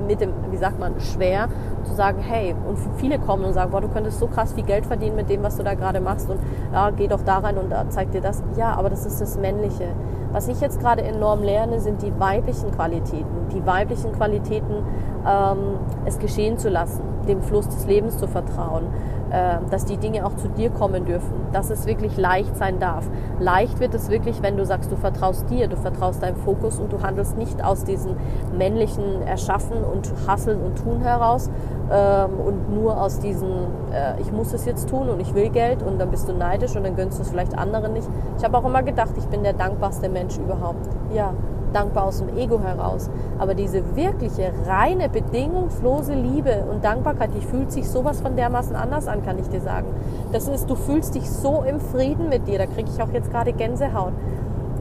mit 0.07 0.21
dem, 0.21 0.31
wie 0.51 0.57
sagt 0.57 0.79
man, 0.79 0.99
schwer 0.99 1.49
zu 1.83 1.93
sagen, 1.93 2.19
hey, 2.21 2.55
und 2.67 2.77
viele 2.97 3.19
kommen 3.19 3.43
und 3.45 3.53
sagen, 3.53 3.71
boah, 3.71 3.81
du 3.81 3.87
könntest 3.87 4.19
so 4.19 4.27
krass 4.27 4.53
viel 4.53 4.63
Geld 4.63 4.85
verdienen 4.85 5.15
mit 5.15 5.29
dem, 5.29 5.43
was 5.43 5.57
du 5.57 5.63
da 5.63 5.73
gerade 5.73 5.99
machst 5.99 6.29
und 6.29 6.39
ja, 6.71 6.89
geh 6.91 7.07
doch 7.07 7.21
da 7.21 7.39
rein 7.39 7.57
und 7.57 7.69
da 7.71 7.85
zeig 7.89 8.11
dir 8.11 8.21
das. 8.21 8.41
Ja, 8.55 8.73
aber 8.75 8.89
das 8.89 9.05
ist 9.05 9.19
das 9.19 9.37
Männliche. 9.37 9.89
Was 10.31 10.47
ich 10.47 10.59
jetzt 10.61 10.79
gerade 10.79 11.01
enorm 11.01 11.43
lerne, 11.43 11.79
sind 11.79 12.01
die 12.01 12.17
weiblichen 12.19 12.71
Qualitäten. 12.71 13.49
Die 13.53 13.65
weiblichen 13.65 14.11
Qualitäten, 14.13 14.83
ähm, 15.27 15.79
es 16.05 16.19
geschehen 16.19 16.57
zu 16.57 16.69
lassen, 16.69 17.01
dem 17.27 17.41
Fluss 17.41 17.67
des 17.67 17.85
Lebens 17.85 18.17
zu 18.17 18.27
vertrauen, 18.27 18.85
äh, 19.31 19.57
dass 19.69 19.85
die 19.85 19.97
Dinge 19.97 20.25
auch 20.25 20.35
zu 20.35 20.47
dir 20.47 20.69
kommen 20.69 21.05
dürfen, 21.05 21.33
dass 21.51 21.69
es 21.69 21.85
wirklich 21.85 22.17
leicht 22.17 22.55
sein 22.55 22.79
darf. 22.79 23.09
Leicht 23.39 23.79
wird 23.79 23.93
es 23.95 24.09
wirklich, 24.09 24.41
wenn 24.41 24.57
du 24.57 24.65
sagst, 24.65 24.91
du 24.91 24.95
vertraust 24.95 25.49
dir, 25.49 25.67
du 25.67 25.77
vertraust 25.77 26.21
deinem 26.21 26.37
Fokus 26.37 26.79
und 26.79 26.93
du 26.93 27.01
handelst 27.01 27.37
nicht 27.37 27.63
aus 27.63 27.83
diesem 27.83 28.15
männlichen 28.55 29.21
Erschaffen 29.23 29.83
und 29.83 30.11
Hasseln 30.27 30.61
und 30.61 30.77
Tun 30.77 31.01
heraus 31.01 31.49
ähm, 31.91 32.39
und 32.39 32.73
nur 32.73 33.01
aus 33.01 33.19
diesem, 33.19 33.49
äh, 33.91 34.19
ich 34.21 34.31
muss 34.31 34.53
es 34.53 34.65
jetzt 34.65 34.89
tun 34.89 35.09
und 35.09 35.19
ich 35.19 35.33
will 35.33 35.49
Geld 35.49 35.81
und 35.81 35.99
dann 35.99 36.11
bist 36.11 36.29
du 36.29 36.33
neidisch 36.33 36.75
und 36.75 36.83
dann 36.83 36.95
gönnst 36.95 37.17
du 37.17 37.23
es 37.23 37.29
vielleicht 37.29 37.57
anderen 37.57 37.93
nicht. 37.93 38.07
Ich 38.37 38.43
habe 38.43 38.57
auch 38.57 38.65
immer 38.65 38.83
gedacht, 38.83 39.11
ich 39.17 39.25
bin 39.25 39.43
der 39.43 39.53
dankbarste 39.53 40.07
Mensch 40.07 40.37
überhaupt. 40.37 40.87
Ja, 41.13 41.33
dankbar 41.75 42.05
aus 42.05 42.19
dem 42.19 42.35
Ego 42.37 42.59
heraus. 42.61 43.09
Aber 43.37 43.53
diese 43.53 43.95
wirkliche, 43.95 44.53
reine, 44.65 45.09
bedingungslose 45.09 46.13
Liebe 46.13 46.65
und 46.71 46.83
Dankbarkeit, 46.83 47.31
die 47.35 47.45
fühlt 47.45 47.71
sich 47.71 47.89
sowas 47.89 48.21
von 48.21 48.35
dermaßen 48.35 48.75
anders 48.75 49.07
an, 49.07 49.23
kann 49.25 49.37
ich 49.37 49.49
dir 49.49 49.61
sagen. 49.61 49.87
Das 50.31 50.47
ist, 50.47 50.69
du 50.69 50.75
fühlst 50.75 51.15
dich 51.15 51.29
so 51.29 51.63
im 51.67 51.79
Frieden 51.79 52.29
mit 52.29 52.47
dir. 52.47 52.57
Da 52.57 52.65
kriege 52.65 52.89
ich 52.89 53.01
auch 53.01 53.11
jetzt 53.11 53.29
gerade 53.29 53.53
Gänsehaut. 53.53 54.13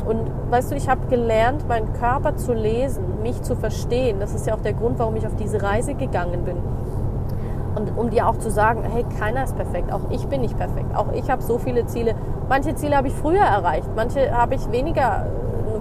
Und 0.06 0.20
weißt 0.50 0.70
du, 0.70 0.76
ich 0.76 0.88
habe 0.88 1.06
gelernt, 1.08 1.66
meinen 1.66 1.92
Körper 1.94 2.36
zu 2.36 2.52
lesen, 2.52 3.22
mich 3.22 3.42
zu 3.42 3.56
verstehen. 3.56 4.20
Das 4.20 4.34
ist 4.34 4.46
ja 4.46 4.54
auch 4.54 4.60
der 4.60 4.74
Grund, 4.74 4.98
warum 4.98 5.16
ich 5.16 5.26
auf 5.26 5.34
diese 5.34 5.62
Reise 5.62 5.94
gegangen 5.94 6.44
bin. 6.44 6.56
Und 7.74 7.98
um 7.98 8.10
dir 8.10 8.28
auch 8.28 8.36
zu 8.38 8.50
sagen, 8.50 8.82
hey, 8.84 9.04
keiner 9.18 9.44
ist 9.44 9.56
perfekt, 9.56 9.92
auch 9.92 10.10
ich 10.10 10.26
bin 10.28 10.42
nicht 10.42 10.56
perfekt, 10.56 10.94
auch 10.94 11.12
ich 11.12 11.28
habe 11.28 11.42
so 11.42 11.58
viele 11.58 11.86
Ziele. 11.86 12.14
Manche 12.48 12.74
Ziele 12.76 12.96
habe 12.96 13.08
ich 13.08 13.14
früher 13.14 13.42
erreicht, 13.42 13.88
manche 13.96 14.30
habe 14.30 14.54
ich 14.54 14.70
weniger 14.70 15.26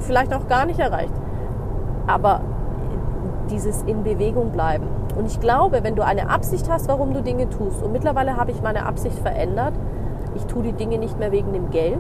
vielleicht 0.01 0.33
auch 0.33 0.47
gar 0.47 0.65
nicht 0.65 0.79
erreicht. 0.79 1.13
Aber 2.07 2.41
dieses 3.49 3.83
in 3.83 4.03
Bewegung 4.03 4.51
bleiben. 4.51 4.87
Und 5.15 5.27
ich 5.27 5.39
glaube, 5.39 5.83
wenn 5.83 5.95
du 5.95 6.03
eine 6.03 6.29
Absicht 6.29 6.69
hast, 6.69 6.87
warum 6.87 7.13
du 7.13 7.21
Dinge 7.21 7.49
tust, 7.49 7.83
und 7.83 7.91
mittlerweile 7.91 8.35
habe 8.37 8.51
ich 8.51 8.61
meine 8.61 8.85
Absicht 8.85 9.17
verändert, 9.19 9.73
ich 10.35 10.45
tue 10.45 10.63
die 10.63 10.73
Dinge 10.73 10.97
nicht 10.97 11.19
mehr 11.19 11.31
wegen 11.31 11.53
dem 11.53 11.69
Geld. 11.69 11.99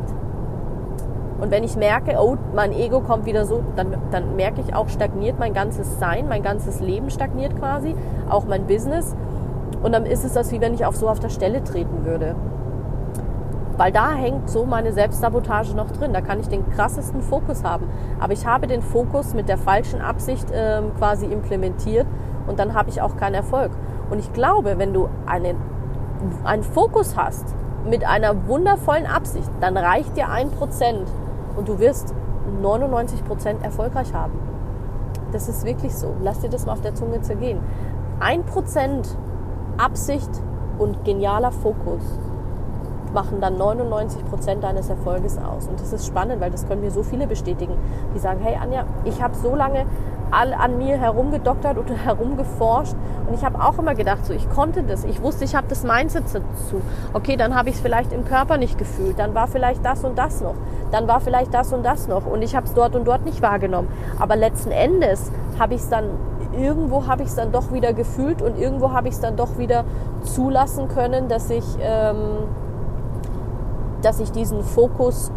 Und 1.39 1.51
wenn 1.51 1.63
ich 1.63 1.75
merke, 1.75 2.15
oh, 2.19 2.37
mein 2.55 2.71
Ego 2.71 3.01
kommt 3.01 3.25
wieder 3.25 3.45
so, 3.45 3.63
dann, 3.75 3.97
dann 4.11 4.35
merke 4.35 4.61
ich 4.61 4.73
auch, 4.73 4.87
stagniert 4.87 5.39
mein 5.39 5.53
ganzes 5.53 5.99
Sein, 5.99 6.27
mein 6.27 6.41
ganzes 6.41 6.79
Leben 6.79 7.09
stagniert 7.09 7.57
quasi, 7.57 7.95
auch 8.29 8.45
mein 8.45 8.65
Business. 8.65 9.15
Und 9.83 9.91
dann 9.91 10.05
ist 10.05 10.23
es 10.23 10.33
das, 10.33 10.51
wie 10.51 10.61
wenn 10.61 10.73
ich 10.73 10.85
auf 10.85 10.95
so 10.95 11.09
auf 11.09 11.19
der 11.19 11.29
Stelle 11.29 11.63
treten 11.63 12.05
würde. 12.05 12.35
Weil 13.77 13.91
da 13.91 14.11
hängt 14.11 14.49
so 14.49 14.65
meine 14.65 14.93
Selbstsabotage 14.93 15.75
noch 15.75 15.89
drin. 15.91 16.13
Da 16.13 16.21
kann 16.21 16.39
ich 16.39 16.47
den 16.47 16.69
krassesten 16.71 17.21
Fokus 17.21 17.63
haben. 17.63 17.87
Aber 18.19 18.33
ich 18.33 18.45
habe 18.45 18.67
den 18.67 18.81
Fokus 18.81 19.33
mit 19.33 19.49
der 19.49 19.57
falschen 19.57 20.01
Absicht 20.01 20.47
ähm, 20.53 20.91
quasi 20.97 21.25
implementiert 21.25 22.05
und 22.47 22.59
dann 22.59 22.73
habe 22.73 22.89
ich 22.89 23.01
auch 23.01 23.17
keinen 23.17 23.35
Erfolg. 23.35 23.71
Und 24.09 24.19
ich 24.19 24.31
glaube, 24.33 24.77
wenn 24.77 24.93
du 24.93 25.09
einen, 25.25 25.57
einen 26.43 26.63
Fokus 26.63 27.17
hast 27.17 27.55
mit 27.89 28.05
einer 28.05 28.47
wundervollen 28.47 29.05
Absicht, 29.05 29.49
dann 29.59 29.75
reicht 29.75 30.15
dir 30.17 30.29
ein 30.29 30.51
Prozent 30.51 31.07
und 31.55 31.67
du 31.67 31.79
wirst 31.79 32.13
99 32.61 33.25
Prozent 33.25 33.63
erfolgreich 33.63 34.13
haben. 34.13 34.33
Das 35.31 35.49
ist 35.49 35.65
wirklich 35.65 35.95
so. 35.95 36.13
Lass 36.21 36.41
dir 36.41 36.49
das 36.49 36.65
mal 36.65 36.73
auf 36.73 36.81
der 36.81 36.93
Zunge 36.93 37.21
zergehen. 37.21 37.59
Ein 38.19 38.43
Prozent 38.43 39.17
Absicht 39.77 40.29
und 40.77 41.03
genialer 41.03 41.51
Fokus 41.51 42.03
machen 43.13 43.39
dann 43.41 43.57
99 43.57 44.25
Prozent 44.25 44.63
deines 44.63 44.89
Erfolges 44.89 45.37
aus. 45.37 45.67
Und 45.67 45.79
das 45.79 45.93
ist 45.93 46.05
spannend, 46.05 46.41
weil 46.41 46.51
das 46.51 46.67
können 46.67 46.81
mir 46.81 46.91
so 46.91 47.03
viele 47.03 47.27
bestätigen, 47.27 47.75
die 48.15 48.19
sagen, 48.19 48.39
hey 48.41 48.57
Anja, 48.61 48.85
ich 49.05 49.21
habe 49.21 49.35
so 49.35 49.55
lange 49.55 49.85
an 50.31 50.77
mir 50.79 50.97
herumgedoktert 50.97 51.77
oder 51.77 51.93
herumgeforscht 52.05 52.95
und 53.27 53.35
ich 53.35 53.45
habe 53.45 53.63
auch 53.63 53.77
immer 53.77 53.93
gedacht, 53.93 54.25
so 54.25 54.33
ich 54.33 54.49
konnte 54.49 54.83
das, 54.83 55.03
ich 55.03 55.21
wusste, 55.21 55.43
ich 55.45 55.55
habe 55.55 55.67
das 55.67 55.83
Mindset 55.83 56.23
dazu. 56.25 56.81
Okay, 57.13 57.37
dann 57.37 57.55
habe 57.55 57.69
ich 57.69 57.75
es 57.75 57.81
vielleicht 57.81 58.11
im 58.11 58.25
Körper 58.25 58.57
nicht 58.57 58.77
gefühlt, 58.77 59.19
dann 59.19 59.35
war 59.35 59.47
vielleicht 59.47 59.85
das 59.85 60.03
und 60.03 60.17
das 60.17 60.41
noch, 60.41 60.55
dann 60.91 61.07
war 61.07 61.21
vielleicht 61.21 61.53
das 61.53 61.71
und 61.71 61.83
das 61.83 62.07
noch 62.07 62.25
und 62.25 62.41
ich 62.41 62.55
habe 62.55 62.65
es 62.65 62.73
dort 62.73 62.95
und 62.95 63.05
dort 63.05 63.25
nicht 63.25 63.41
wahrgenommen. 63.41 63.89
Aber 64.19 64.35
letzten 64.35 64.71
Endes 64.71 65.31
habe 65.59 65.75
ich 65.75 65.81
es 65.81 65.89
dann 65.89 66.05
irgendwo 66.57 67.07
habe 67.07 67.23
ich 67.23 67.29
es 67.29 67.35
dann 67.35 67.51
doch 67.51 67.71
wieder 67.71 67.93
gefühlt 67.93 68.41
und 68.41 68.59
irgendwo 68.59 68.91
habe 68.91 69.07
ich 69.07 69.15
es 69.15 69.19
dann 69.19 69.35
doch 69.35 69.57
wieder 69.57 69.85
zulassen 70.21 70.87
können, 70.87 71.27
dass 71.27 71.49
ich 71.49 71.63
ähm, 71.81 72.45
dass 74.03 74.19
ich 74.19 74.31
diesen 74.31 74.63
Fokus 74.63 75.31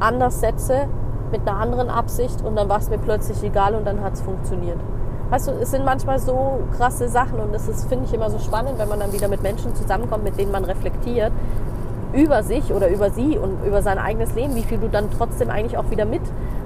anders 0.00 0.40
setze, 0.40 0.88
mit 1.30 1.46
einer 1.46 1.58
anderen 1.58 1.90
Absicht 1.90 2.42
und 2.42 2.56
dann 2.56 2.68
war 2.68 2.78
es 2.78 2.88
mir 2.88 2.98
plötzlich 2.98 3.42
egal 3.42 3.74
und 3.74 3.86
dann 3.86 4.02
hat 4.02 4.14
es 4.14 4.22
funktioniert. 4.22 4.78
Weißt 5.30 5.48
du, 5.48 5.52
es 5.52 5.70
sind 5.70 5.84
manchmal 5.84 6.18
so 6.18 6.60
krasse 6.76 7.08
Sachen 7.08 7.38
und 7.38 7.54
das 7.54 7.68
ist, 7.68 7.86
finde 7.86 8.06
ich, 8.06 8.14
immer 8.14 8.30
so 8.30 8.38
spannend, 8.38 8.78
wenn 8.78 8.88
man 8.88 8.98
dann 8.98 9.12
wieder 9.12 9.28
mit 9.28 9.42
Menschen 9.42 9.74
zusammenkommt, 9.74 10.24
mit 10.24 10.38
denen 10.38 10.52
man 10.52 10.64
reflektiert 10.64 11.32
über 12.14 12.42
sich 12.42 12.72
oder 12.72 12.88
über 12.88 13.10
sie 13.10 13.36
und 13.36 13.62
über 13.66 13.82
sein 13.82 13.98
eigenes 13.98 14.34
Leben, 14.34 14.54
wie 14.54 14.62
viel 14.62 14.78
du 14.78 14.88
dann 14.88 15.10
trotzdem 15.10 15.50
eigentlich 15.50 15.76
auch 15.76 15.90
wieder 15.90 16.06
mit, 16.06 16.22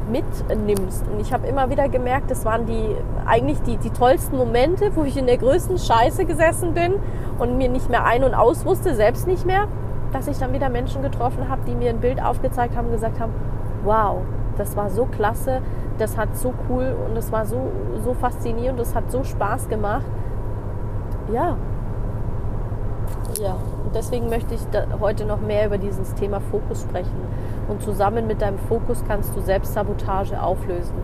mitnimmst. 0.09 1.05
Und 1.13 1.21
ich 1.21 1.33
habe 1.33 1.49
immer 1.49 1.69
wieder 1.69 1.89
gemerkt, 1.89 2.31
das 2.31 2.45
waren 2.45 2.67
die 2.67 2.95
eigentlich 3.27 3.61
die, 3.63 3.77
die 3.79 3.91
tollsten 3.91 4.37
Momente, 4.37 4.93
wo 4.95 5.03
ich 5.03 5.17
in 5.17 5.27
der 5.27 5.39
größten 5.39 5.79
Scheiße 5.79 6.27
gesessen 6.27 6.75
bin 6.75 6.95
und 7.41 7.59
mir 7.59 7.69
nicht 7.69 7.91
mehr 7.91 8.05
ein- 8.05 8.23
und 8.23 8.35
aus 8.35 8.65
wusste, 8.65 8.95
selbst 8.95 9.27
nicht 9.27 9.45
mehr 9.45 9.67
dass 10.13 10.29
ich 10.29 10.39
dann 10.39 10.53
wieder 10.53 10.69
Menschen 10.69 11.03
getroffen 11.03 11.49
habe, 11.49 11.63
die 11.67 11.75
mir 11.75 11.91
ein 11.91 12.01
Bild 12.01 12.23
aufgezeigt 12.23 12.77
haben 12.77 12.91
gesagt 12.91 13.19
haben, 13.19 13.33
wow, 13.85 14.19
das 14.57 14.77
war 14.77 14.91
so 14.91 15.07
klasse, 15.07 15.61
das 15.99 16.17
hat 16.17 16.37
so 16.37 16.53
cool 16.69 16.95
und 17.07 17.17
es 17.17 17.33
war 17.33 17.47
so, 17.47 17.71
so 18.05 18.15
faszinierend, 18.15 18.79
es 18.81 18.95
hat 18.95 19.11
so 19.11 19.25
Spaß 19.25 19.69
gemacht. 19.69 20.07
Ja. 21.33 21.57
Ja, 23.41 23.57
und 23.85 23.95
deswegen 23.95 24.29
möchte 24.29 24.55
ich 24.55 24.61
heute 25.01 25.25
noch 25.25 25.41
mehr 25.41 25.67
über 25.67 25.79
dieses 25.79 26.15
Thema 26.15 26.41
Fokus 26.41 26.83
sprechen. 26.83 27.17
Und 27.69 27.83
zusammen 27.83 28.27
mit 28.27 28.43
deinem 28.43 28.59
Fokus 28.59 29.03
kannst 29.07 29.35
du 29.35 29.41
Selbstsabotage 29.41 30.41
auflösen. 30.41 30.95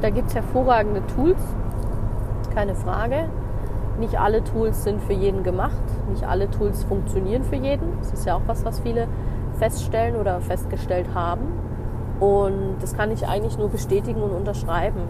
Da 0.00 0.10
gibt 0.10 0.28
es 0.28 0.34
hervorragende 0.34 1.02
Tools, 1.14 1.40
keine 2.54 2.74
Frage. 2.74 3.28
Nicht 3.98 4.18
alle 4.18 4.42
Tools 4.44 4.84
sind 4.84 5.02
für 5.02 5.12
jeden 5.12 5.42
gemacht, 5.42 5.82
nicht 6.08 6.24
alle 6.24 6.50
Tools 6.50 6.84
funktionieren 6.84 7.44
für 7.44 7.56
jeden. 7.56 7.98
Das 7.98 8.12
ist 8.12 8.24
ja 8.24 8.36
auch 8.36 8.42
was, 8.46 8.64
was 8.64 8.80
viele 8.80 9.08
feststellen 9.58 10.16
oder 10.16 10.40
festgestellt 10.40 11.06
haben. 11.14 11.42
Und 12.18 12.76
das 12.80 12.94
kann 12.94 13.10
ich 13.10 13.26
eigentlich 13.26 13.58
nur 13.58 13.68
bestätigen 13.68 14.22
und 14.22 14.30
unterschreiben, 14.30 15.00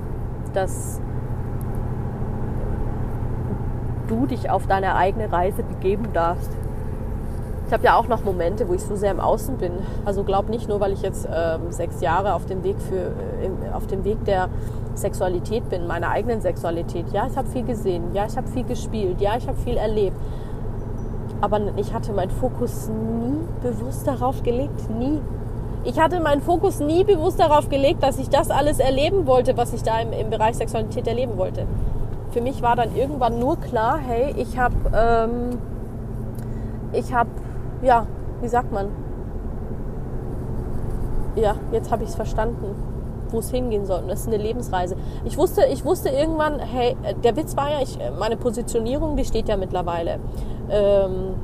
dass 0.52 1.00
du 4.06 4.26
dich 4.26 4.50
auf 4.50 4.66
deine 4.66 4.96
eigene 4.96 5.30
Reise 5.30 5.62
begeben 5.62 6.12
darfst. 6.12 6.50
Ich 7.66 7.72
habe 7.72 7.84
ja 7.84 7.94
auch 7.94 8.08
noch 8.08 8.24
Momente, 8.24 8.68
wo 8.68 8.74
ich 8.74 8.82
so 8.82 8.96
sehr 8.96 9.12
im 9.12 9.20
Außen 9.20 9.56
bin. 9.56 9.72
Also 10.04 10.24
glaub 10.24 10.48
nicht 10.48 10.68
nur, 10.68 10.80
weil 10.80 10.92
ich 10.92 11.02
jetzt 11.02 11.28
ähm, 11.32 11.70
sechs 11.70 12.00
Jahre 12.00 12.34
auf 12.34 12.44
dem 12.46 12.64
Weg 12.64 12.80
für 12.80 13.12
äh, 13.40 13.72
auf 13.72 13.86
dem 13.86 14.04
Weg 14.04 14.24
der 14.24 14.48
Sexualität 15.00 15.68
bin, 15.68 15.86
meiner 15.86 16.10
eigenen 16.10 16.40
Sexualität. 16.40 17.06
Ja, 17.12 17.26
ich 17.26 17.36
habe 17.36 17.48
viel 17.48 17.64
gesehen. 17.64 18.14
Ja, 18.14 18.26
ich 18.26 18.36
habe 18.36 18.48
viel 18.48 18.64
gespielt. 18.64 19.20
Ja, 19.20 19.36
ich 19.36 19.46
habe 19.46 19.58
viel 19.58 19.76
erlebt. 19.76 20.16
Aber 21.40 21.60
ich 21.76 21.94
hatte 21.94 22.12
meinen 22.12 22.30
Fokus 22.30 22.88
nie 22.88 23.38
bewusst 23.62 24.06
darauf 24.06 24.42
gelegt. 24.42 24.90
Nie. 24.90 25.20
Ich 25.84 25.98
hatte 25.98 26.20
meinen 26.20 26.42
Fokus 26.42 26.80
nie 26.80 27.04
bewusst 27.04 27.40
darauf 27.40 27.68
gelegt, 27.68 28.02
dass 28.02 28.18
ich 28.18 28.28
das 28.28 28.50
alles 28.50 28.78
erleben 28.78 29.26
wollte, 29.26 29.56
was 29.56 29.72
ich 29.72 29.82
da 29.82 29.98
im, 30.00 30.12
im 30.12 30.28
Bereich 30.28 30.56
Sexualität 30.56 31.06
erleben 31.06 31.38
wollte. 31.38 31.66
Für 32.32 32.42
mich 32.42 32.60
war 32.60 32.76
dann 32.76 32.94
irgendwann 32.94 33.38
nur 33.38 33.56
klar, 33.56 33.98
hey, 33.98 34.34
ich 34.36 34.58
habe, 34.58 34.74
ähm, 34.94 35.58
ich 36.92 37.14
habe, 37.14 37.30
ja, 37.82 38.06
wie 38.42 38.48
sagt 38.48 38.72
man? 38.72 38.88
Ja, 41.36 41.54
jetzt 41.72 41.90
habe 41.90 42.02
ich 42.02 42.10
es 42.10 42.14
verstanden 42.14 42.89
wo 43.32 43.38
es 43.38 43.50
hingehen 43.50 43.86
soll. 43.86 44.00
Und 44.00 44.08
das 44.08 44.20
ist 44.20 44.28
eine 44.28 44.36
Lebensreise. 44.36 44.96
Ich 45.24 45.36
wusste, 45.36 45.64
ich 45.66 45.84
wusste 45.84 46.08
irgendwann, 46.08 46.58
hey, 46.58 46.96
der 47.22 47.36
Witz 47.36 47.56
war 47.56 47.70
ja, 47.70 47.82
ich, 47.82 47.98
meine 48.18 48.36
Positionierung, 48.36 49.16
die 49.16 49.24
steht 49.24 49.48
ja 49.48 49.56
mittlerweile. 49.56 50.18
Ähm, 50.70 51.34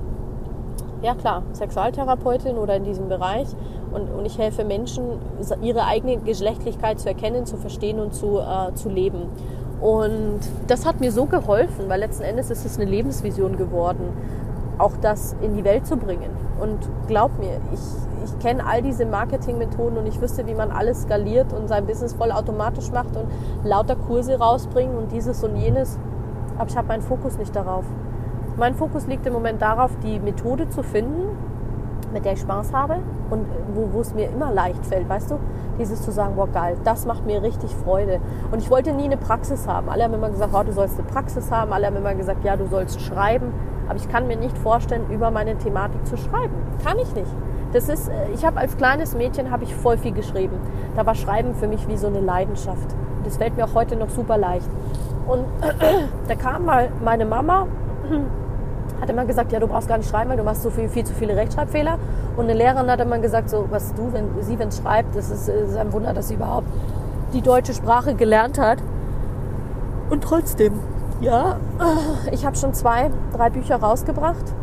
ja 1.02 1.14
klar, 1.14 1.42
Sexualtherapeutin 1.52 2.56
oder 2.56 2.76
in 2.76 2.84
diesem 2.84 3.08
Bereich. 3.08 3.48
Und, 3.92 4.10
und 4.10 4.26
ich 4.26 4.38
helfe 4.38 4.64
Menschen, 4.64 5.04
ihre 5.62 5.84
eigene 5.84 6.18
Geschlechtlichkeit 6.18 7.00
zu 7.00 7.08
erkennen, 7.08 7.46
zu 7.46 7.56
verstehen 7.56 8.00
und 8.00 8.14
zu, 8.14 8.40
äh, 8.40 8.74
zu 8.74 8.88
leben. 8.88 9.30
Und 9.80 10.40
das 10.66 10.86
hat 10.86 11.00
mir 11.00 11.12
so 11.12 11.26
geholfen, 11.26 11.88
weil 11.88 12.00
letzten 12.00 12.22
Endes 12.22 12.50
ist 12.50 12.64
es 12.64 12.78
eine 12.78 12.90
Lebensvision 12.90 13.56
geworden, 13.56 14.08
auch 14.78 14.92
das 15.00 15.36
in 15.42 15.54
die 15.54 15.64
Welt 15.64 15.86
zu 15.86 15.96
bringen. 15.96 16.30
Und 16.60 16.78
glaub 17.06 17.38
mir, 17.38 17.60
ich, 17.72 17.80
ich 18.26 18.38
kenne 18.40 18.66
all 18.66 18.82
diese 18.82 19.06
Marketingmethoden 19.06 19.98
und 19.98 20.06
ich 20.06 20.20
wüsste, 20.20 20.46
wie 20.46 20.54
man 20.54 20.70
alles 20.70 21.02
skaliert 21.02 21.52
und 21.52 21.68
sein 21.68 21.86
Business 21.86 22.12
voll 22.12 22.32
automatisch 22.32 22.90
macht 22.90 23.16
und 23.16 23.26
lauter 23.64 23.96
Kurse 23.96 24.38
rausbringen 24.38 24.96
und 24.96 25.12
dieses 25.12 25.42
und 25.44 25.56
jenes. 25.56 25.98
Aber 26.58 26.68
ich 26.68 26.76
habe 26.76 26.88
meinen 26.88 27.02
Fokus 27.02 27.38
nicht 27.38 27.54
darauf. 27.54 27.84
Mein 28.56 28.74
Fokus 28.74 29.06
liegt 29.06 29.26
im 29.26 29.32
Moment 29.32 29.62
darauf, 29.62 29.90
die 30.02 30.18
Methode 30.18 30.68
zu 30.68 30.82
finden, 30.82 31.36
mit 32.12 32.24
der 32.24 32.32
ich 32.32 32.40
Spaß 32.40 32.72
habe 32.72 32.96
und 33.30 33.46
wo, 33.74 33.88
wo 33.92 34.00
es 34.00 34.14
mir 34.14 34.28
immer 34.30 34.52
leicht 34.52 34.84
fällt, 34.86 35.08
weißt 35.08 35.30
du? 35.30 35.38
Dieses 35.78 36.02
zu 36.02 36.10
sagen, 36.10 36.36
boah 36.36 36.48
geil, 36.48 36.76
das 36.84 37.04
macht 37.04 37.26
mir 37.26 37.42
richtig 37.42 37.74
Freude. 37.74 38.20
Und 38.50 38.60
ich 38.60 38.70
wollte 38.70 38.92
nie 38.92 39.04
eine 39.04 39.18
Praxis 39.18 39.68
haben. 39.68 39.90
Alle 39.90 40.04
haben 40.04 40.14
immer 40.14 40.30
gesagt, 40.30 40.52
oh, 40.54 40.62
du 40.62 40.72
sollst 40.72 40.98
eine 40.98 41.06
Praxis 41.06 41.50
haben. 41.50 41.72
Alle 41.72 41.86
haben 41.86 41.96
immer 41.96 42.14
gesagt, 42.14 42.44
ja, 42.44 42.56
du 42.56 42.66
sollst 42.66 43.00
schreiben. 43.02 43.52
Aber 43.88 43.96
ich 43.96 44.08
kann 44.08 44.26
mir 44.26 44.36
nicht 44.36 44.56
vorstellen, 44.56 45.10
über 45.10 45.30
meine 45.30 45.58
Thematik 45.58 46.06
zu 46.06 46.16
schreiben. 46.16 46.54
Kann 46.82 46.98
ich 46.98 47.14
nicht. 47.14 47.30
Das 47.76 47.90
ist, 47.90 48.08
äh, 48.08 48.30
ich 48.32 48.42
habe 48.42 48.58
als 48.58 48.74
kleines 48.78 49.14
Mädchen 49.14 49.50
habe 49.50 49.64
ich 49.64 49.74
voll 49.74 49.98
viel 49.98 50.12
geschrieben. 50.12 50.56
Da 50.96 51.04
war 51.04 51.14
Schreiben 51.14 51.54
für 51.54 51.68
mich 51.68 51.86
wie 51.88 51.98
so 51.98 52.06
eine 52.06 52.20
Leidenschaft. 52.20 52.96
Das 53.22 53.36
fällt 53.36 53.54
mir 53.54 53.66
auch 53.66 53.74
heute 53.74 53.96
noch 53.96 54.08
super 54.08 54.38
leicht. 54.38 54.66
Und 55.26 55.44
da 56.28 56.34
kam 56.36 56.64
mal 56.64 56.88
meine 57.04 57.26
Mama 57.26 57.66
hat 59.00 59.10
immer 59.10 59.26
gesagt, 59.26 59.52
ja, 59.52 59.60
du 59.60 59.66
brauchst 59.66 59.88
gar 59.88 59.98
nicht 59.98 60.08
schreiben, 60.08 60.30
weil 60.30 60.38
du 60.38 60.42
machst 60.42 60.62
so 60.62 60.70
viel, 60.70 60.88
viel 60.88 61.04
zu 61.04 61.12
viele 61.12 61.36
Rechtschreibfehler. 61.36 61.98
Und 62.38 62.44
eine 62.44 62.54
Lehrerin 62.54 62.90
hat 62.90 62.98
immer 62.98 63.18
gesagt, 63.18 63.50
so, 63.50 63.66
was 63.68 63.92
du, 63.92 64.10
wenn 64.10 64.30
sie, 64.40 64.58
wenn 64.58 64.72
schreibt, 64.72 65.14
das 65.14 65.28
ist, 65.28 65.46
ist 65.46 65.76
ein 65.76 65.92
Wunder, 65.92 66.14
dass 66.14 66.28
sie 66.28 66.34
überhaupt 66.36 66.68
die 67.34 67.42
deutsche 67.42 67.74
Sprache 67.74 68.14
gelernt 68.14 68.58
hat. 68.58 68.78
Und 70.08 70.24
trotzdem, 70.24 70.72
ja, 71.20 71.58
ich 72.32 72.46
habe 72.46 72.56
schon 72.56 72.72
zwei, 72.72 73.10
drei 73.36 73.50
Bücher 73.50 73.76
rausgebracht. 73.76 74.54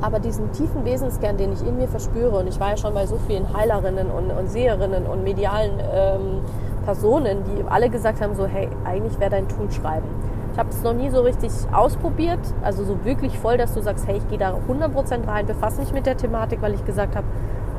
Aber 0.00 0.18
diesen 0.18 0.50
tiefen 0.52 0.84
Wesenskern, 0.84 1.36
den 1.36 1.52
ich 1.52 1.66
in 1.66 1.76
mir 1.76 1.88
verspüre, 1.88 2.38
und 2.38 2.46
ich 2.46 2.58
war 2.58 2.70
ja 2.70 2.76
schon 2.76 2.94
bei 2.94 3.06
so 3.06 3.18
vielen 3.26 3.52
Heilerinnen 3.54 4.10
und, 4.10 4.30
und 4.30 4.50
Seherinnen 4.50 5.06
und 5.06 5.24
medialen 5.24 5.72
ähm, 5.92 6.40
Personen, 6.84 7.44
die 7.44 7.64
alle 7.68 7.90
gesagt 7.90 8.20
haben, 8.20 8.34
so, 8.34 8.46
hey, 8.46 8.68
eigentlich 8.84 9.18
wäre 9.20 9.30
dein 9.30 9.48
Tool 9.48 9.70
schreiben 9.70 10.08
ich 10.52 10.58
habe 10.58 10.70
es 10.70 10.82
noch 10.82 10.92
nie 10.92 11.10
so 11.10 11.20
richtig 11.20 11.50
ausprobiert, 11.72 12.40
also 12.62 12.84
so 12.84 13.04
wirklich 13.04 13.38
voll, 13.38 13.56
dass 13.56 13.74
du 13.74 13.82
sagst, 13.82 14.06
hey, 14.06 14.16
ich 14.16 14.28
gehe 14.28 14.38
da 14.38 14.54
100% 14.68 15.26
rein, 15.26 15.46
befasse 15.46 15.80
mich 15.80 15.92
mit 15.92 16.06
der 16.06 16.16
Thematik, 16.16 16.60
weil 16.60 16.74
ich 16.74 16.84
gesagt 16.84 17.16
habe, 17.16 17.26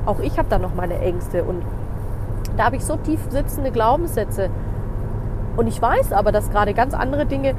auch 0.05 0.19
ich 0.19 0.37
habe 0.37 0.47
da 0.49 0.57
noch 0.57 0.73
meine 0.73 0.97
Ängste 0.99 1.43
und 1.43 1.63
da 2.57 2.65
habe 2.65 2.77
ich 2.77 2.85
so 2.85 2.95
tief 2.97 3.19
sitzende 3.29 3.71
Glaubenssätze. 3.71 4.49
Und 5.57 5.67
ich 5.67 5.81
weiß 5.81 6.13
aber, 6.13 6.31
dass 6.31 6.49
gerade 6.49 6.73
ganz 6.73 6.93
andere 6.93 7.25
Dinge 7.25 7.55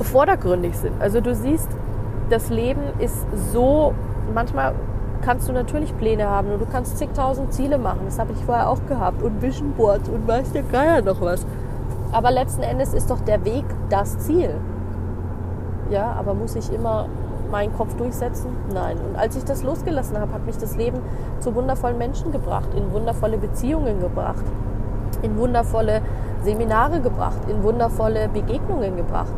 vordergründig 0.00 0.76
sind. 0.76 1.00
Also 1.00 1.20
du 1.20 1.34
siehst, 1.34 1.68
das 2.30 2.50
Leben 2.50 2.82
ist 2.98 3.26
so, 3.52 3.94
manchmal 4.34 4.74
kannst 5.22 5.48
du 5.48 5.52
natürlich 5.52 5.96
Pläne 5.96 6.28
haben 6.28 6.50
und 6.52 6.60
du 6.60 6.66
kannst 6.66 6.98
zigtausend 6.98 7.52
Ziele 7.52 7.78
machen. 7.78 8.00
Das 8.04 8.18
habe 8.18 8.32
ich 8.32 8.44
vorher 8.44 8.68
auch 8.68 8.84
gehabt 8.88 9.22
und 9.22 9.42
Vision 9.42 9.72
Boards 9.72 10.08
und 10.08 10.26
weiß 10.28 10.52
der 10.52 10.62
Geier 10.62 11.02
noch 11.02 11.20
was. 11.20 11.46
Aber 12.12 12.30
letzten 12.30 12.62
Endes 12.62 12.94
ist 12.94 13.10
doch 13.10 13.20
der 13.20 13.44
Weg 13.44 13.64
das 13.90 14.18
Ziel. 14.18 14.54
Ja, 15.90 16.12
aber 16.18 16.34
muss 16.34 16.54
ich 16.54 16.72
immer 16.72 17.08
meinen 17.50 17.74
Kopf 17.74 17.94
durchsetzen? 17.96 18.50
Nein. 18.72 18.98
Und 18.98 19.16
als 19.16 19.36
ich 19.36 19.44
das 19.44 19.62
losgelassen 19.62 20.18
habe, 20.18 20.32
hat 20.32 20.46
mich 20.46 20.56
das 20.56 20.76
Leben 20.76 20.98
zu 21.40 21.54
wundervollen 21.54 21.98
Menschen 21.98 22.30
gebracht, 22.30 22.68
in 22.74 22.92
wundervolle 22.92 23.38
Beziehungen 23.38 24.00
gebracht, 24.00 24.44
in 25.22 25.36
wundervolle 25.38 26.02
Seminare 26.42 27.00
gebracht, 27.00 27.38
in 27.48 27.62
wundervolle 27.62 28.28
Begegnungen 28.28 28.96
gebracht. 28.96 29.32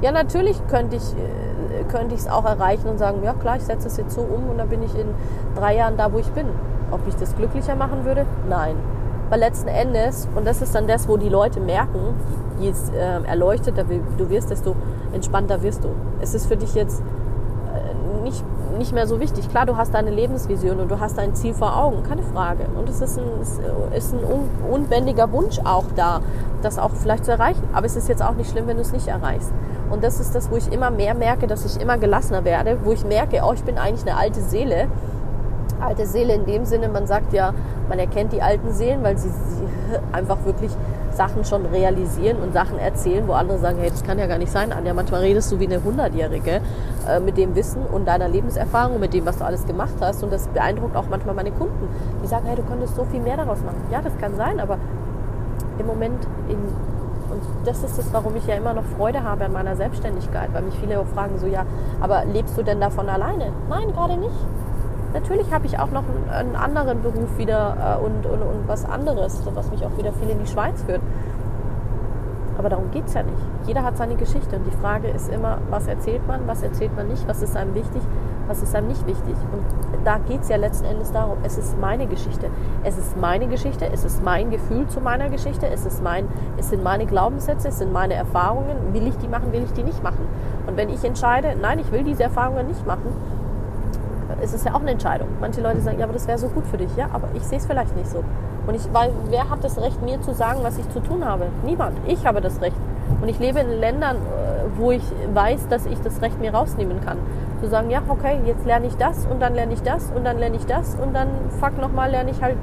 Ja, 0.00 0.12
natürlich 0.12 0.60
könnte 0.68 0.96
ich 0.96 1.12
äh, 1.14 1.57
könnte 1.88 2.14
ich 2.14 2.22
es 2.22 2.28
auch 2.28 2.44
erreichen 2.44 2.88
und 2.88 2.98
sagen, 2.98 3.22
ja 3.24 3.32
klar, 3.34 3.56
ich 3.56 3.64
setze 3.64 3.88
es 3.88 3.96
jetzt 3.96 4.14
so 4.14 4.20
um 4.20 4.48
und 4.50 4.58
dann 4.58 4.68
bin 4.68 4.82
ich 4.82 4.94
in 4.94 5.08
drei 5.54 5.76
Jahren 5.76 5.96
da, 5.96 6.12
wo 6.12 6.18
ich 6.18 6.30
bin. 6.32 6.46
Ob 6.90 7.00
ich 7.06 7.14
das 7.16 7.36
glücklicher 7.36 7.74
machen 7.74 8.04
würde? 8.04 8.24
Nein. 8.48 8.76
Weil 9.30 9.40
letzten 9.40 9.68
Endes, 9.68 10.26
und 10.34 10.46
das 10.46 10.62
ist 10.62 10.74
dann 10.74 10.86
das, 10.86 11.06
wo 11.08 11.18
die 11.18 11.28
Leute 11.28 11.60
merken, 11.60 12.14
je 12.60 12.72
äh, 12.96 13.24
erleuchteter 13.24 13.84
du 13.84 14.30
wirst, 14.30 14.50
desto 14.50 14.74
entspannter 15.12 15.62
wirst 15.62 15.84
du. 15.84 15.88
Es 16.20 16.34
ist 16.34 16.46
für 16.46 16.56
dich 16.56 16.74
jetzt 16.74 17.02
nicht, 18.78 18.92
mehr 18.92 19.06
so 19.06 19.20
wichtig. 19.20 19.48
Klar, 19.50 19.66
du 19.66 19.76
hast 19.76 19.92
deine 19.94 20.10
Lebensvision 20.10 20.80
und 20.80 20.90
du 20.90 20.98
hast 21.00 21.18
dein 21.18 21.34
Ziel 21.34 21.54
vor 21.54 21.76
Augen, 21.76 22.02
keine 22.02 22.22
Frage. 22.22 22.66
Und 22.76 22.88
es 22.88 23.00
ist 23.00 23.18
ein, 23.18 23.24
es 23.92 24.04
ist 24.04 24.14
ein 24.14 24.20
unbändiger 24.70 25.30
Wunsch 25.32 25.58
auch 25.64 25.84
da, 25.96 26.20
das 26.62 26.78
auch 26.78 26.90
vielleicht 26.90 27.24
zu 27.24 27.32
erreichen. 27.32 27.62
Aber 27.72 27.86
es 27.86 27.96
ist 27.96 28.08
jetzt 28.08 28.22
auch 28.22 28.34
nicht 28.34 28.50
schlimm, 28.50 28.66
wenn 28.66 28.76
du 28.76 28.82
es 28.82 28.92
nicht 28.92 29.08
erreichst. 29.08 29.52
Und 29.90 30.04
das 30.04 30.20
ist 30.20 30.34
das, 30.34 30.50
wo 30.50 30.56
ich 30.56 30.72
immer 30.72 30.90
mehr 30.90 31.14
merke, 31.14 31.46
dass 31.46 31.64
ich 31.64 31.80
immer 31.80 31.98
gelassener 31.98 32.44
werde, 32.44 32.78
wo 32.84 32.92
ich 32.92 33.04
merke, 33.04 33.40
oh, 33.44 33.52
ich 33.52 33.64
bin 33.64 33.78
eigentlich 33.78 34.08
eine 34.08 34.18
alte 34.18 34.40
Seele 34.40 34.88
alte 35.80 36.06
Seele 36.06 36.34
in 36.34 36.44
dem 36.44 36.64
Sinne, 36.64 36.88
man 36.88 37.06
sagt 37.06 37.32
ja, 37.32 37.54
man 37.88 37.98
erkennt 37.98 38.32
die 38.32 38.42
alten 38.42 38.72
Seelen, 38.72 39.02
weil 39.02 39.16
sie, 39.18 39.28
sie 39.28 39.64
einfach 40.12 40.44
wirklich 40.44 40.72
Sachen 41.18 41.44
schon 41.44 41.66
realisieren 41.66 42.38
und 42.38 42.54
Sachen 42.54 42.78
erzählen, 42.78 43.26
wo 43.26 43.32
andere 43.32 43.58
sagen, 43.58 43.78
hey, 43.80 43.90
das 43.90 44.04
kann 44.04 44.18
ja 44.18 44.26
gar 44.26 44.38
nicht 44.38 44.52
sein, 44.52 44.72
Anja, 44.72 44.94
manchmal 44.94 45.20
redest 45.20 45.50
du 45.52 45.58
wie 45.58 45.66
eine 45.66 45.82
Hundertjährige 45.82 46.60
äh, 47.08 47.20
mit 47.20 47.36
dem 47.36 47.54
Wissen 47.56 47.82
und 47.82 48.06
deiner 48.06 48.28
Lebenserfahrung 48.28 49.00
mit 49.00 49.12
dem, 49.12 49.26
was 49.26 49.38
du 49.38 49.44
alles 49.44 49.66
gemacht 49.66 49.94
hast 50.00 50.22
und 50.22 50.32
das 50.32 50.46
beeindruckt 50.48 50.96
auch 50.96 51.08
manchmal 51.10 51.34
meine 51.34 51.50
Kunden. 51.50 51.88
Die 52.22 52.28
sagen, 52.28 52.46
hey, 52.46 52.56
du 52.56 52.62
könntest 52.62 52.94
so 52.94 53.04
viel 53.04 53.20
mehr 53.20 53.36
daraus 53.36 53.58
machen. 53.62 53.82
Ja, 53.90 54.00
das 54.00 54.16
kann 54.18 54.36
sein, 54.36 54.60
aber 54.60 54.78
im 55.78 55.86
Moment 55.86 56.26
in 56.48 56.58
und 57.30 57.42
das 57.66 57.84
ist 57.84 57.98
es, 57.98 58.10
warum 58.12 58.34
ich 58.36 58.46
ja 58.46 58.54
immer 58.54 58.72
noch 58.72 58.84
Freude 58.96 59.22
habe 59.22 59.44
an 59.44 59.52
meiner 59.52 59.76
Selbstständigkeit, 59.76 60.48
weil 60.54 60.62
mich 60.62 60.74
viele 60.80 60.98
auch 60.98 61.06
fragen 61.06 61.36
so, 61.38 61.46
ja, 61.46 61.66
aber 62.00 62.24
lebst 62.24 62.56
du 62.56 62.62
denn 62.62 62.80
davon 62.80 63.06
alleine? 63.08 63.52
Nein, 63.68 63.92
gerade 63.92 64.16
nicht. 64.16 64.32
Natürlich 65.18 65.52
habe 65.52 65.66
ich 65.66 65.76
auch 65.80 65.90
noch 65.90 66.04
einen, 66.30 66.54
anderen 66.54 67.02
Beruf 67.02 67.38
wieder 67.38 67.98
äh, 68.00 68.04
und, 68.04 68.24
und, 68.24 68.40
und 68.40 68.68
was 68.68 68.84
anderes, 68.84 69.42
was 69.52 69.68
mich 69.68 69.84
auch 69.84 69.98
wieder 69.98 70.12
viel 70.12 70.30
in 70.30 70.38
die 70.38 70.46
Schweiz 70.46 70.80
führt. 70.84 71.00
Aber 72.56 72.68
darum 72.68 72.90
geht 72.92 73.06
es 73.06 73.14
ja 73.14 73.24
nicht. 73.24 73.38
Jeder 73.66 73.82
hat 73.82 73.96
seine 73.96 74.14
Geschichte 74.14 74.54
und 74.54 74.64
die 74.64 74.76
Frage 74.76 75.08
ist 75.08 75.28
immer, 75.28 75.58
was 75.70 75.88
erzählt 75.88 76.24
man, 76.28 76.46
was 76.46 76.62
erzählt 76.62 76.94
man 76.94 77.08
nicht, 77.08 77.26
was 77.26 77.42
ist 77.42 77.56
einem 77.56 77.74
wichtig, 77.74 78.00
was 78.46 78.62
ist 78.62 78.76
einem 78.76 78.86
nicht 78.86 79.04
wichtig. 79.08 79.34
Und 79.52 79.64
da 80.04 80.18
geht 80.18 80.42
es 80.42 80.48
ja 80.50 80.56
letzten 80.56 80.84
Endes 80.84 81.10
darum, 81.10 81.38
es 81.42 81.58
ist 81.58 81.76
meine 81.80 82.06
Geschichte. 82.06 82.48
Es 82.84 82.96
ist 82.96 83.16
meine 83.16 83.48
Geschichte, 83.48 83.90
es 83.92 84.04
ist 84.04 84.22
mein 84.22 84.50
Gefühl 84.50 84.86
zu 84.86 85.00
meiner 85.00 85.30
Geschichte, 85.30 85.66
es, 85.66 85.84
ist 85.84 86.00
mein, 86.00 86.28
es 86.58 86.70
sind 86.70 86.84
meine 86.84 87.06
Glaubenssätze, 87.06 87.68
es 87.68 87.78
sind 87.78 87.92
meine 87.92 88.14
Erfahrungen. 88.14 88.92
Will 88.92 89.08
ich 89.08 89.16
die 89.18 89.28
machen, 89.28 89.52
will 89.52 89.64
ich 89.64 89.72
die 89.72 89.82
nicht 89.82 90.02
machen? 90.02 90.28
Und 90.68 90.76
wenn 90.76 90.88
ich 90.90 91.02
entscheide, 91.04 91.56
nein, 91.60 91.80
ich 91.80 91.90
will 91.90 92.04
diese 92.04 92.22
Erfahrungen 92.22 92.68
nicht 92.68 92.86
machen, 92.86 93.12
ist 94.42 94.54
es 94.54 94.64
ja 94.64 94.74
auch 94.74 94.80
eine 94.80 94.90
Entscheidung. 94.92 95.28
Manche 95.40 95.60
Leute 95.60 95.80
sagen, 95.80 95.98
ja, 95.98 96.04
aber 96.04 96.12
das 96.12 96.26
wäre 96.28 96.38
so 96.38 96.48
gut 96.48 96.66
für 96.66 96.76
dich. 96.76 96.94
Ja, 96.96 97.08
aber 97.12 97.28
ich 97.34 97.42
sehe 97.42 97.58
es 97.58 97.66
vielleicht 97.66 97.96
nicht 97.96 98.08
so. 98.08 98.22
Und 98.66 98.74
ich, 98.74 98.82
weil, 98.92 99.10
wer 99.30 99.48
hat 99.48 99.64
das 99.64 99.80
Recht, 99.80 100.02
mir 100.02 100.20
zu 100.20 100.34
sagen, 100.34 100.60
was 100.62 100.78
ich 100.78 100.88
zu 100.90 101.00
tun 101.00 101.24
habe? 101.24 101.46
Niemand. 101.64 101.96
Ich 102.06 102.26
habe 102.26 102.40
das 102.40 102.60
Recht. 102.60 102.76
Und 103.20 103.28
ich 103.28 103.38
lebe 103.38 103.60
in 103.60 103.70
Ländern, 103.80 104.16
äh, 104.16 104.78
wo 104.78 104.90
ich 104.90 105.02
weiß, 105.32 105.68
dass 105.68 105.86
ich 105.86 105.98
das 106.00 106.20
Recht 106.20 106.38
mir 106.40 106.52
rausnehmen 106.52 107.00
kann. 107.00 107.16
Zu 107.62 107.68
sagen, 107.68 107.90
ja, 107.90 108.02
okay, 108.08 108.38
jetzt 108.44 108.66
lerne 108.66 108.86
ich 108.86 108.96
das 108.96 109.26
und 109.26 109.40
dann 109.40 109.54
lerne 109.54 109.72
ich 109.72 109.82
das 109.82 110.12
und 110.14 110.24
dann 110.24 110.38
lerne 110.38 110.56
ich 110.56 110.66
das 110.66 110.94
und 110.96 111.14
dann, 111.14 111.28
fuck, 111.58 111.78
nochmal 111.80 112.10
lerne 112.10 112.30
ich 112.30 112.42
halt 112.42 112.56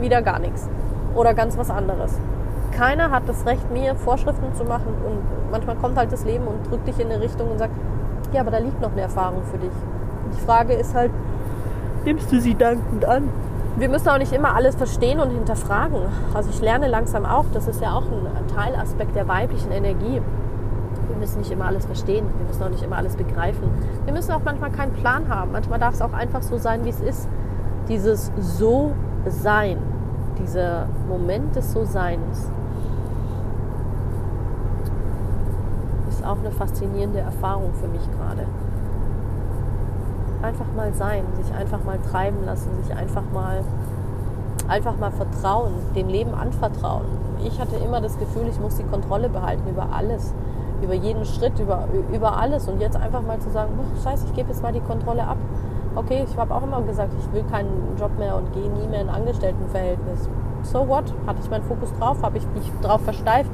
wieder 0.00 0.20
gar 0.22 0.40
nichts. 0.40 0.68
Oder 1.14 1.34
ganz 1.34 1.56
was 1.56 1.70
anderes. 1.70 2.18
keiner 2.76 3.12
hat 3.12 3.28
das 3.28 3.46
Recht, 3.46 3.70
mir 3.70 3.94
Vorschriften 3.94 4.52
zu 4.54 4.64
machen. 4.64 4.92
Und 5.06 5.50
manchmal 5.52 5.76
kommt 5.76 5.96
halt 5.96 6.12
das 6.12 6.24
Leben 6.24 6.46
und 6.46 6.68
drückt 6.68 6.88
dich 6.88 6.98
in 6.98 7.10
eine 7.10 7.20
Richtung 7.20 7.50
und 7.52 7.58
sagt, 7.58 7.72
ja, 8.32 8.40
aber 8.40 8.50
da 8.50 8.58
liegt 8.58 8.80
noch 8.80 8.90
eine 8.92 9.02
Erfahrung 9.02 9.44
für 9.44 9.58
dich. 9.58 9.72
Die 10.36 10.46
Frage 10.46 10.74
ist 10.74 10.94
halt, 10.94 11.10
nimmst 12.04 12.30
du 12.32 12.40
sie 12.40 12.54
dankend 12.54 13.04
an? 13.04 13.28
Wir 13.76 13.88
müssen 13.88 14.08
auch 14.08 14.18
nicht 14.18 14.32
immer 14.32 14.54
alles 14.54 14.76
verstehen 14.76 15.18
und 15.18 15.30
hinterfragen. 15.30 15.98
Also 16.32 16.50
ich 16.50 16.60
lerne 16.60 16.86
langsam 16.86 17.24
auch, 17.24 17.46
das 17.52 17.66
ist 17.66 17.80
ja 17.80 17.92
auch 17.92 18.04
ein 18.04 18.46
Teilaspekt 18.54 19.16
der 19.16 19.26
weiblichen 19.26 19.72
Energie. 19.72 20.20
Wir 21.08 21.16
müssen 21.18 21.38
nicht 21.38 21.50
immer 21.50 21.66
alles 21.66 21.84
verstehen, 21.86 22.26
wir 22.38 22.46
müssen 22.46 22.62
auch 22.62 22.68
nicht 22.68 22.82
immer 22.84 22.96
alles 22.96 23.16
begreifen. 23.16 23.68
Wir 24.04 24.12
müssen 24.12 24.30
auch 24.32 24.42
manchmal 24.44 24.70
keinen 24.70 24.92
Plan 24.92 25.28
haben. 25.28 25.52
Manchmal 25.52 25.80
darf 25.80 25.94
es 25.94 26.02
auch 26.02 26.12
einfach 26.12 26.42
so 26.42 26.56
sein, 26.56 26.84
wie 26.84 26.90
es 26.90 27.00
ist. 27.00 27.28
Dieses 27.88 28.30
So-Sein, 28.38 29.78
dieser 30.38 30.86
Moment 31.08 31.56
des 31.56 31.72
So-Seins, 31.72 32.50
ist 36.08 36.24
auch 36.24 36.38
eine 36.38 36.52
faszinierende 36.52 37.20
Erfahrung 37.20 37.74
für 37.74 37.88
mich 37.88 38.02
gerade. 38.12 38.46
Einfach 40.44 40.66
mal 40.76 40.92
sein, 40.92 41.24
sich 41.40 41.54
einfach 41.54 41.82
mal 41.84 41.98
treiben 42.10 42.44
lassen, 42.44 42.68
sich 42.82 42.94
einfach 42.94 43.22
mal, 43.32 43.64
einfach 44.68 44.94
mal 44.98 45.10
vertrauen, 45.10 45.72
dem 45.96 46.08
Leben 46.08 46.34
anvertrauen. 46.34 47.06
Ich 47.42 47.58
hatte 47.58 47.76
immer 47.76 48.02
das 48.02 48.18
Gefühl, 48.18 48.46
ich 48.50 48.60
muss 48.60 48.76
die 48.76 48.84
Kontrolle 48.84 49.30
behalten 49.30 49.66
über 49.70 49.88
alles, 49.90 50.34
über 50.82 50.92
jeden 50.92 51.24
Schritt, 51.24 51.58
über, 51.58 51.88
über 52.12 52.36
alles. 52.36 52.68
Und 52.68 52.78
jetzt 52.82 52.94
einfach 52.94 53.22
mal 53.22 53.40
zu 53.40 53.48
sagen, 53.48 53.70
scheiße, 54.02 54.26
ich 54.26 54.34
gebe 54.34 54.50
jetzt 54.50 54.62
mal 54.62 54.72
die 54.72 54.80
Kontrolle 54.80 55.26
ab. 55.26 55.38
Okay, 55.96 56.26
ich 56.28 56.36
habe 56.36 56.54
auch 56.54 56.62
immer 56.62 56.82
gesagt, 56.82 57.12
ich 57.18 57.32
will 57.32 57.44
keinen 57.50 57.96
Job 57.98 58.10
mehr 58.18 58.36
und 58.36 58.52
gehe 58.52 58.68
nie 58.68 58.86
mehr 58.86 59.00
in 59.00 59.08
Angestelltenverhältnis. 59.08 60.28
So 60.62 60.86
what? 60.86 61.04
Hatte 61.26 61.38
ich 61.42 61.48
meinen 61.48 61.64
Fokus 61.64 61.90
drauf? 61.98 62.18
Habe 62.22 62.36
ich 62.36 62.46
mich 62.54 62.70
drauf 62.82 63.00
versteift? 63.00 63.50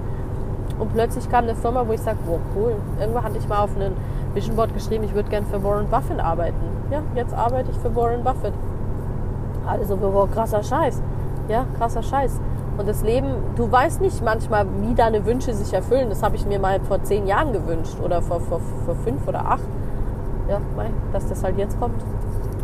Und 0.81 0.93
plötzlich 0.93 1.31
kam 1.31 1.45
eine 1.45 1.55
Firma, 1.55 1.87
wo 1.87 1.93
ich 1.93 2.01
sage, 2.01 2.19
wow, 2.27 2.41
cool. 2.57 2.75
Irgendwann 2.99 3.23
hatte 3.23 3.39
ich 3.39 3.47
mal 3.47 3.61
auf 3.61 3.77
einen 3.77 3.95
Vision 4.35 4.57
Board 4.57 4.73
geschrieben, 4.75 5.05
ich 5.05 5.15
würde 5.15 5.29
gern 5.29 5.45
für 5.47 5.63
Warren 5.63 5.89
Buffett 5.89 6.21
arbeiten. 6.21 6.57
Ja, 6.91 7.03
jetzt 7.15 7.35
arbeite 7.35 7.71
ich 7.71 7.79
für 7.79 7.95
Warren 7.95 8.23
Buffett. 8.23 8.55
Also, 9.67 10.01
wow, 10.01 10.31
krasser 10.31 10.63
Scheiß. 10.63 11.03
Ja, 11.49 11.67
krasser 11.79 12.03
Scheiß. 12.03 12.41
Und 12.79 12.89
das 12.89 13.03
Leben, 13.03 13.35
du 13.57 13.71
weißt 13.71 14.01
nicht 14.01 14.25
manchmal, 14.25 14.67
wie 14.81 14.95
deine 14.95 15.27
Wünsche 15.27 15.53
sich 15.53 15.73
erfüllen. 15.75 16.09
Das 16.09 16.23
habe 16.23 16.37
ich 16.37 16.47
mir 16.47 16.59
mal 16.59 16.81
vor 16.81 17.03
zehn 17.03 17.27
Jahren 17.27 17.53
gewünscht 17.53 17.97
oder 18.03 18.23
vor, 18.23 18.41
vor, 18.41 18.61
vor 18.87 18.95
fünf 18.95 19.27
oder 19.27 19.47
acht. 19.47 19.69
Ja, 20.49 20.61
dass 21.13 21.29
das 21.29 21.45
halt 21.45 21.59
jetzt 21.59 21.79
kommt. 21.79 22.03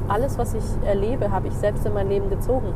Alles, 0.08 0.38
was 0.38 0.54
ich 0.54 0.64
erlebe, 0.84 1.30
habe 1.30 1.48
ich 1.48 1.54
selbst 1.54 1.84
in 1.84 1.92
mein 1.94 2.08
Leben 2.08 2.30
gezogen. 2.30 2.72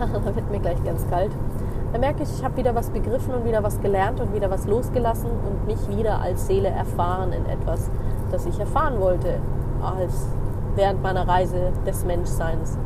da 0.00 0.34
wird 0.34 0.49
mir 0.60 0.74
gleich 0.74 0.84
ganz 0.84 1.08
kalt. 1.08 1.32
Da 1.92 1.98
merke 1.98 2.22
ich, 2.22 2.28
ich 2.30 2.44
habe 2.44 2.56
wieder 2.56 2.74
was 2.74 2.90
begriffen 2.90 3.34
und 3.34 3.44
wieder 3.44 3.62
was 3.62 3.80
gelernt 3.80 4.20
und 4.20 4.32
wieder 4.34 4.50
was 4.50 4.66
losgelassen 4.66 5.30
und 5.30 5.66
mich 5.66 5.88
wieder 5.88 6.20
als 6.20 6.46
Seele 6.46 6.68
erfahren 6.68 7.32
in 7.32 7.46
etwas, 7.46 7.90
das 8.30 8.46
ich 8.46 8.60
erfahren 8.60 9.00
wollte, 9.00 9.40
als 9.82 10.28
während 10.76 11.02
meiner 11.02 11.26
Reise 11.26 11.72
des 11.84 12.04
Menschseins. 12.04 12.78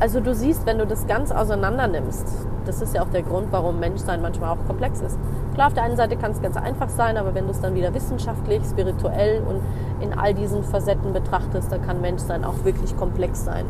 Also 0.00 0.20
du 0.20 0.34
siehst, 0.34 0.66
wenn 0.66 0.78
du 0.78 0.86
das 0.86 1.06
ganz 1.06 1.32
auseinander 1.32 1.88
nimmst, 1.88 2.28
das 2.64 2.80
ist 2.80 2.94
ja 2.94 3.02
auch 3.02 3.08
der 3.08 3.22
Grund, 3.22 3.48
warum 3.50 3.80
Menschsein 3.80 4.22
manchmal 4.22 4.50
auch 4.50 4.66
komplex 4.66 5.00
ist. 5.00 5.18
Klar, 5.54 5.68
auf 5.68 5.74
der 5.74 5.84
einen 5.84 5.96
Seite 5.96 6.16
kann 6.16 6.32
es 6.32 6.40
ganz 6.40 6.56
einfach 6.56 6.88
sein, 6.88 7.16
aber 7.16 7.34
wenn 7.34 7.44
du 7.44 7.50
es 7.50 7.60
dann 7.60 7.74
wieder 7.74 7.92
wissenschaftlich, 7.92 8.62
spirituell 8.64 9.42
und 9.42 9.60
in 10.00 10.16
all 10.16 10.34
diesen 10.34 10.62
Facetten 10.62 11.12
betrachtest, 11.12 11.70
dann 11.70 11.82
kann 11.82 12.00
Menschsein 12.00 12.44
auch 12.44 12.64
wirklich 12.64 12.96
komplex 12.96 13.44
sein 13.44 13.66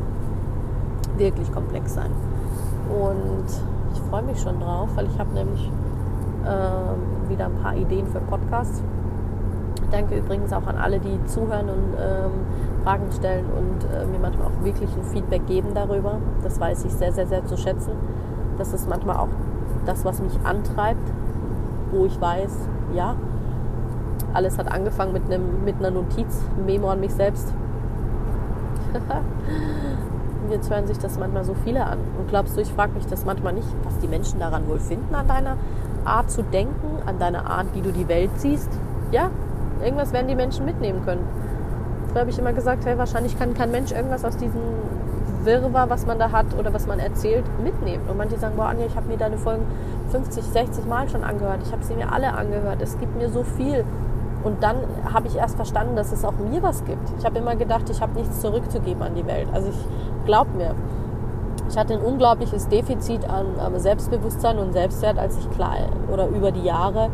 wirklich 1.16 1.52
komplex 1.52 1.94
sein. 1.94 2.10
Und 2.90 3.46
ich 3.94 4.00
freue 4.10 4.22
mich 4.22 4.40
schon 4.40 4.60
drauf, 4.60 4.88
weil 4.94 5.06
ich 5.06 5.18
habe 5.18 5.32
nämlich 5.34 5.70
ähm, 6.46 7.28
wieder 7.28 7.46
ein 7.46 7.54
paar 7.62 7.74
Ideen 7.74 8.06
für 8.06 8.20
Podcasts. 8.20 8.82
Danke 9.90 10.16
übrigens 10.18 10.52
auch 10.52 10.66
an 10.66 10.76
alle, 10.76 10.98
die 10.98 11.24
zuhören 11.26 11.68
und 11.68 11.94
ähm, 11.98 12.32
Fragen 12.82 13.10
stellen 13.12 13.46
und 13.46 13.84
äh, 13.84 14.06
mir 14.06 14.18
manchmal 14.18 14.48
auch 14.48 14.64
wirklich 14.64 14.90
ein 14.96 15.04
Feedback 15.04 15.46
geben 15.46 15.68
darüber. 15.74 16.18
Das 16.42 16.60
weiß 16.60 16.84
ich 16.84 16.92
sehr, 16.92 17.12
sehr, 17.12 17.26
sehr 17.26 17.44
zu 17.44 17.56
schätzen. 17.56 17.92
Das 18.58 18.72
ist 18.72 18.88
manchmal 18.88 19.16
auch 19.16 19.28
das, 19.86 20.04
was 20.04 20.20
mich 20.20 20.38
antreibt, 20.44 21.12
wo 21.92 22.06
ich 22.06 22.20
weiß, 22.20 22.68
ja, 22.94 23.16
alles 24.32 24.58
hat 24.58 24.70
angefangen 24.70 25.12
mit, 25.12 25.24
einem, 25.26 25.64
mit 25.64 25.76
einer 25.76 25.90
Notiz, 25.90 26.42
Memo 26.66 26.90
an 26.90 27.00
mich 27.00 27.14
selbst. 27.14 27.54
jetzt 30.50 30.70
hören 30.70 30.86
sich 30.86 30.98
das 30.98 31.18
manchmal 31.18 31.44
so 31.44 31.54
viele 31.64 31.84
an. 31.84 31.98
Und 32.18 32.28
glaubst 32.28 32.56
du, 32.56 32.60
ich 32.60 32.72
frage 32.72 32.92
mich 32.92 33.06
das 33.06 33.24
manchmal 33.24 33.52
nicht, 33.52 33.68
was 33.84 33.98
die 33.98 34.08
Menschen 34.08 34.40
daran 34.40 34.66
wohl 34.68 34.78
finden, 34.78 35.14
an 35.14 35.28
deiner 35.28 35.56
Art 36.04 36.30
zu 36.30 36.42
denken, 36.42 36.98
an 37.06 37.18
deiner 37.18 37.48
Art, 37.48 37.66
wie 37.74 37.80
du 37.80 37.92
die 37.92 38.08
Welt 38.08 38.30
siehst? 38.36 38.70
Ja, 39.10 39.30
irgendwas 39.82 40.12
werden 40.12 40.28
die 40.28 40.34
Menschen 40.34 40.64
mitnehmen 40.64 41.04
können. 41.04 41.26
Früher 42.08 42.20
habe 42.20 42.30
ich 42.30 42.38
immer 42.38 42.52
gesagt, 42.52 42.84
hey, 42.84 42.96
wahrscheinlich 42.96 43.38
kann 43.38 43.54
kein 43.54 43.70
Mensch 43.70 43.92
irgendwas 43.92 44.24
aus 44.24 44.36
diesem 44.36 44.60
Wirrwarr, 45.44 45.90
was 45.90 46.06
man 46.06 46.18
da 46.18 46.32
hat 46.32 46.46
oder 46.58 46.72
was 46.72 46.86
man 46.86 46.98
erzählt, 46.98 47.44
mitnehmen. 47.62 48.08
Und 48.08 48.16
manche 48.16 48.38
sagen, 48.38 48.56
boah, 48.56 48.66
Anja, 48.66 48.86
ich 48.86 48.96
habe 48.96 49.08
mir 49.08 49.16
deine 49.16 49.36
Folgen 49.36 49.64
50, 50.10 50.44
60 50.44 50.86
Mal 50.86 51.08
schon 51.08 51.24
angehört. 51.24 51.60
Ich 51.64 51.72
habe 51.72 51.84
sie 51.84 51.94
mir 51.94 52.12
alle 52.12 52.32
angehört. 52.32 52.80
Es 52.80 52.98
gibt 52.98 53.16
mir 53.16 53.28
so 53.28 53.42
viel. 53.42 53.84
Und 54.44 54.62
dann 54.62 54.76
habe 55.12 55.26
ich 55.26 55.36
erst 55.36 55.56
verstanden, 55.56 55.96
dass 55.96 56.12
es 56.12 56.24
auch 56.24 56.34
mir 56.34 56.62
was 56.62 56.84
gibt. 56.84 57.12
Ich 57.18 57.24
habe 57.24 57.38
immer 57.38 57.56
gedacht, 57.56 57.88
ich 57.88 58.00
habe 58.02 58.12
nichts 58.12 58.40
zurückzugeben 58.40 59.02
an 59.02 59.14
die 59.14 59.26
Welt. 59.26 59.48
Also 59.52 59.70
ich 59.70 60.26
glaub 60.26 60.54
mir, 60.54 60.74
ich 61.68 61.78
hatte 61.78 61.94
ein 61.94 62.00
unglaubliches 62.00 62.68
Defizit 62.68 63.28
an 63.28 63.46
Selbstbewusstsein 63.76 64.58
und 64.58 64.74
Selbstwert, 64.74 65.18
als 65.18 65.38
ich 65.38 65.50
klein 65.50 65.88
oder 66.12 66.28
über 66.28 66.52
die 66.52 66.62
Jahre. 66.62 67.08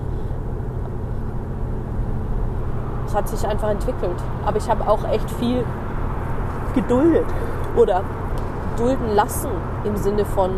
Es 3.06 3.14
hat 3.14 3.28
sich 3.28 3.46
einfach 3.46 3.70
entwickelt. 3.70 4.20
Aber 4.44 4.56
ich 4.56 4.68
habe 4.68 4.88
auch 4.88 5.04
echt 5.08 5.30
viel 5.32 5.64
geduldet 6.74 7.26
oder 7.76 8.02
dulden 8.76 9.14
lassen 9.14 9.50
im 9.84 9.96
Sinne 9.96 10.24
von, 10.24 10.50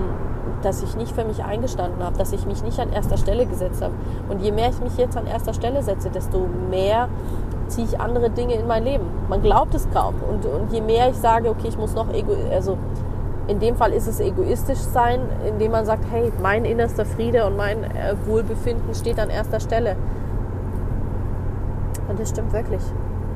dass 0.64 0.83
ich 0.83 0.96
nicht 0.96 1.12
für 1.14 1.25
mich 1.25 1.44
eingestanden 1.44 2.03
habe, 2.03 2.16
dass 2.18 2.33
ich 2.33 2.46
mich 2.46 2.62
nicht 2.62 2.79
an 2.79 2.92
erster 2.92 3.16
Stelle 3.16 3.46
gesetzt 3.46 3.83
habe. 3.83 3.94
Und 4.29 4.40
je 4.40 4.53
mehr 4.53 4.70
ich 4.70 4.81
mich 4.81 4.96
jetzt 4.96 5.16
an 5.16 5.27
erster 5.27 5.55
Stelle 5.55 5.83
setze, 5.83 6.11
desto 6.11 6.46
mehr 6.70 7.09
ziehe 7.68 7.87
ich 7.87 8.01
andere 8.01 8.31
Dinge 8.31 8.55
in 8.55 8.66
mein 8.66 8.85
Leben. 8.85 9.05
Man 9.29 9.42
glaubt 9.42 9.75
es 9.75 9.88
kaum. 9.92 10.14
Und, 10.29 10.44
und 10.46 10.72
je 10.72 10.81
mehr 10.81 11.11
ich 11.11 11.16
sage, 11.16 11.48
okay, 11.48 11.68
ich 11.68 11.79
muss 11.79 11.94
noch 11.94 12.12
ego, 12.12 12.33
also 12.51 12.79
in 13.48 13.59
dem 13.59 13.77
Fall 13.77 13.92
ist 13.92 14.07
es 14.07 14.20
egoistisch 14.20 14.79
sein, 14.79 15.20
indem 15.46 15.72
man 15.72 15.85
sagt, 15.85 16.05
hey, 16.11 16.33
mein 16.40 16.64
innerster 16.64 17.05
Friede 17.05 17.46
und 17.46 17.57
mein 17.57 17.85
äh, 17.85 18.14
Wohlbefinden 18.27 18.94
steht 18.94 19.18
an 19.18 19.31
erster 19.31 19.61
Stelle. 19.61 19.96
Und 22.09 22.20
das 22.20 22.31
stimmt 22.31 22.53
wirklich. 22.53 22.83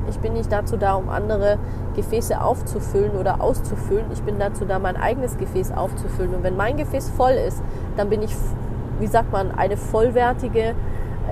Ich 0.09 0.19
bin 0.19 0.33
nicht 0.33 0.51
dazu 0.51 0.77
da, 0.77 0.95
um 0.95 1.09
andere 1.09 1.57
Gefäße 1.95 2.41
aufzufüllen 2.41 3.11
oder 3.11 3.41
auszufüllen. 3.41 4.05
Ich 4.13 4.21
bin 4.21 4.39
dazu 4.39 4.65
da, 4.65 4.79
mein 4.79 4.97
eigenes 4.97 5.37
Gefäß 5.37 5.71
aufzufüllen. 5.71 6.35
Und 6.35 6.43
wenn 6.43 6.55
mein 6.55 6.77
Gefäß 6.77 7.09
voll 7.09 7.31
ist, 7.31 7.61
dann 7.95 8.09
bin 8.09 8.21
ich, 8.21 8.35
wie 8.99 9.07
sagt 9.07 9.31
man, 9.31 9.51
eine 9.51 9.77
vollwertige, 9.77 10.75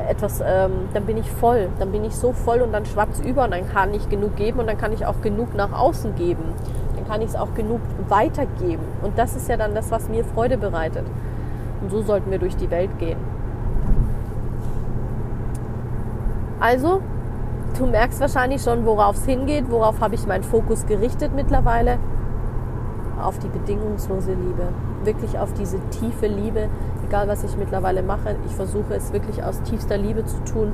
etwas, 0.10 0.42
ähm, 0.46 0.90
dann 0.94 1.06
bin 1.06 1.18
ich 1.18 1.32
voll, 1.32 1.70
dann 1.80 1.92
bin 1.92 2.04
ich 2.04 2.16
so 2.16 2.34
voll 2.34 2.62
und 2.62 2.74
dann 2.74 2.86
schwappt 2.86 3.14
es 3.14 3.20
über 3.22 3.46
und 3.46 3.52
dann 3.52 3.68
kann 3.70 3.94
ich 3.94 4.10
genug 4.10 4.36
geben 4.36 4.60
und 4.60 4.68
dann 4.68 4.78
kann 4.78 4.92
ich 4.92 5.06
auch 5.06 5.22
genug 5.22 5.56
nach 5.56 5.72
außen 5.72 6.16
geben. 6.16 6.44
Dann 6.96 7.08
kann 7.08 7.22
ich 7.22 7.30
es 7.30 7.36
auch 7.36 7.54
genug 7.54 7.80
weitergeben. 8.10 8.84
Und 9.02 9.18
das 9.18 9.36
ist 9.36 9.48
ja 9.48 9.58
dann 9.58 9.74
das, 9.74 9.92
was 9.92 10.10
mir 10.10 10.24
Freude 10.26 10.58
bereitet. 10.58 11.06
Und 11.82 11.92
so 11.92 12.02
sollten 12.02 12.32
wir 12.32 12.40
durch 12.40 12.56
die 12.56 12.70
Welt 12.72 12.98
gehen. 13.00 13.18
Also, 16.60 17.02
du 17.78 17.86
merkst 17.88 18.20
wahrscheinlich 18.20 18.62
schon, 18.62 18.86
worauf 18.86 19.18
es 19.18 19.26
hingeht, 19.26 19.70
worauf 19.70 20.00
habe 20.00 20.16
ich 20.16 20.26
meinen 20.26 20.44
Fokus 20.44 20.86
gerichtet 20.86 21.32
mittlerweile. 21.36 21.98
Auf 23.22 23.40
die 23.40 23.48
bedingungslose 23.48 24.34
Liebe. 24.34 24.68
Wirklich 25.04 25.38
auf 25.38 25.54
diese 25.54 25.80
tiefe 25.90 26.28
Liebe, 26.28 26.70
egal 27.06 27.28
was 27.28 27.44
ich 27.44 27.56
mittlerweile 27.58 28.02
mache, 28.02 28.36
ich 28.46 28.56
versuche 28.56 28.94
es 28.96 29.14
wirklich 29.14 29.44
aus 29.44 29.62
tiefster 29.62 29.98
Liebe 29.98 30.26
zu 30.26 30.44
tun 30.44 30.72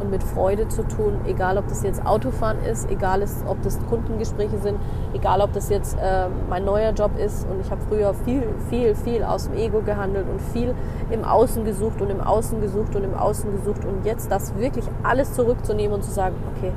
und 0.00 0.10
mit 0.10 0.22
Freude 0.22 0.68
zu 0.68 0.82
tun, 0.82 1.20
egal 1.26 1.58
ob 1.58 1.68
das 1.68 1.82
jetzt 1.82 2.04
Autofahren 2.06 2.58
ist, 2.64 2.90
egal 2.90 3.24
ob 3.46 3.62
das 3.62 3.78
Kundengespräche 3.86 4.58
sind, 4.58 4.78
egal 5.12 5.40
ob 5.40 5.52
das 5.52 5.68
jetzt 5.68 5.96
äh, 6.00 6.28
mein 6.48 6.64
neuer 6.64 6.92
Job 6.92 7.12
ist. 7.18 7.46
Und 7.48 7.60
ich 7.60 7.70
habe 7.70 7.80
früher 7.88 8.14
viel, 8.14 8.42
viel, 8.68 8.94
viel 8.94 9.24
aus 9.24 9.48
dem 9.48 9.56
Ego 9.56 9.82
gehandelt 9.82 10.26
und 10.28 10.40
viel 10.40 10.74
im 11.10 11.24
Außen 11.24 11.64
gesucht 11.64 12.00
und 12.00 12.10
im 12.10 12.20
Außen 12.20 12.60
gesucht 12.60 12.94
und 12.96 13.04
im 13.04 13.14
Außen 13.14 13.50
gesucht. 13.52 13.84
Und 13.84 14.04
jetzt 14.04 14.30
das 14.30 14.56
wirklich 14.56 14.84
alles 15.02 15.34
zurückzunehmen 15.34 15.94
und 15.94 16.04
zu 16.04 16.10
sagen, 16.10 16.36
okay, 16.54 16.72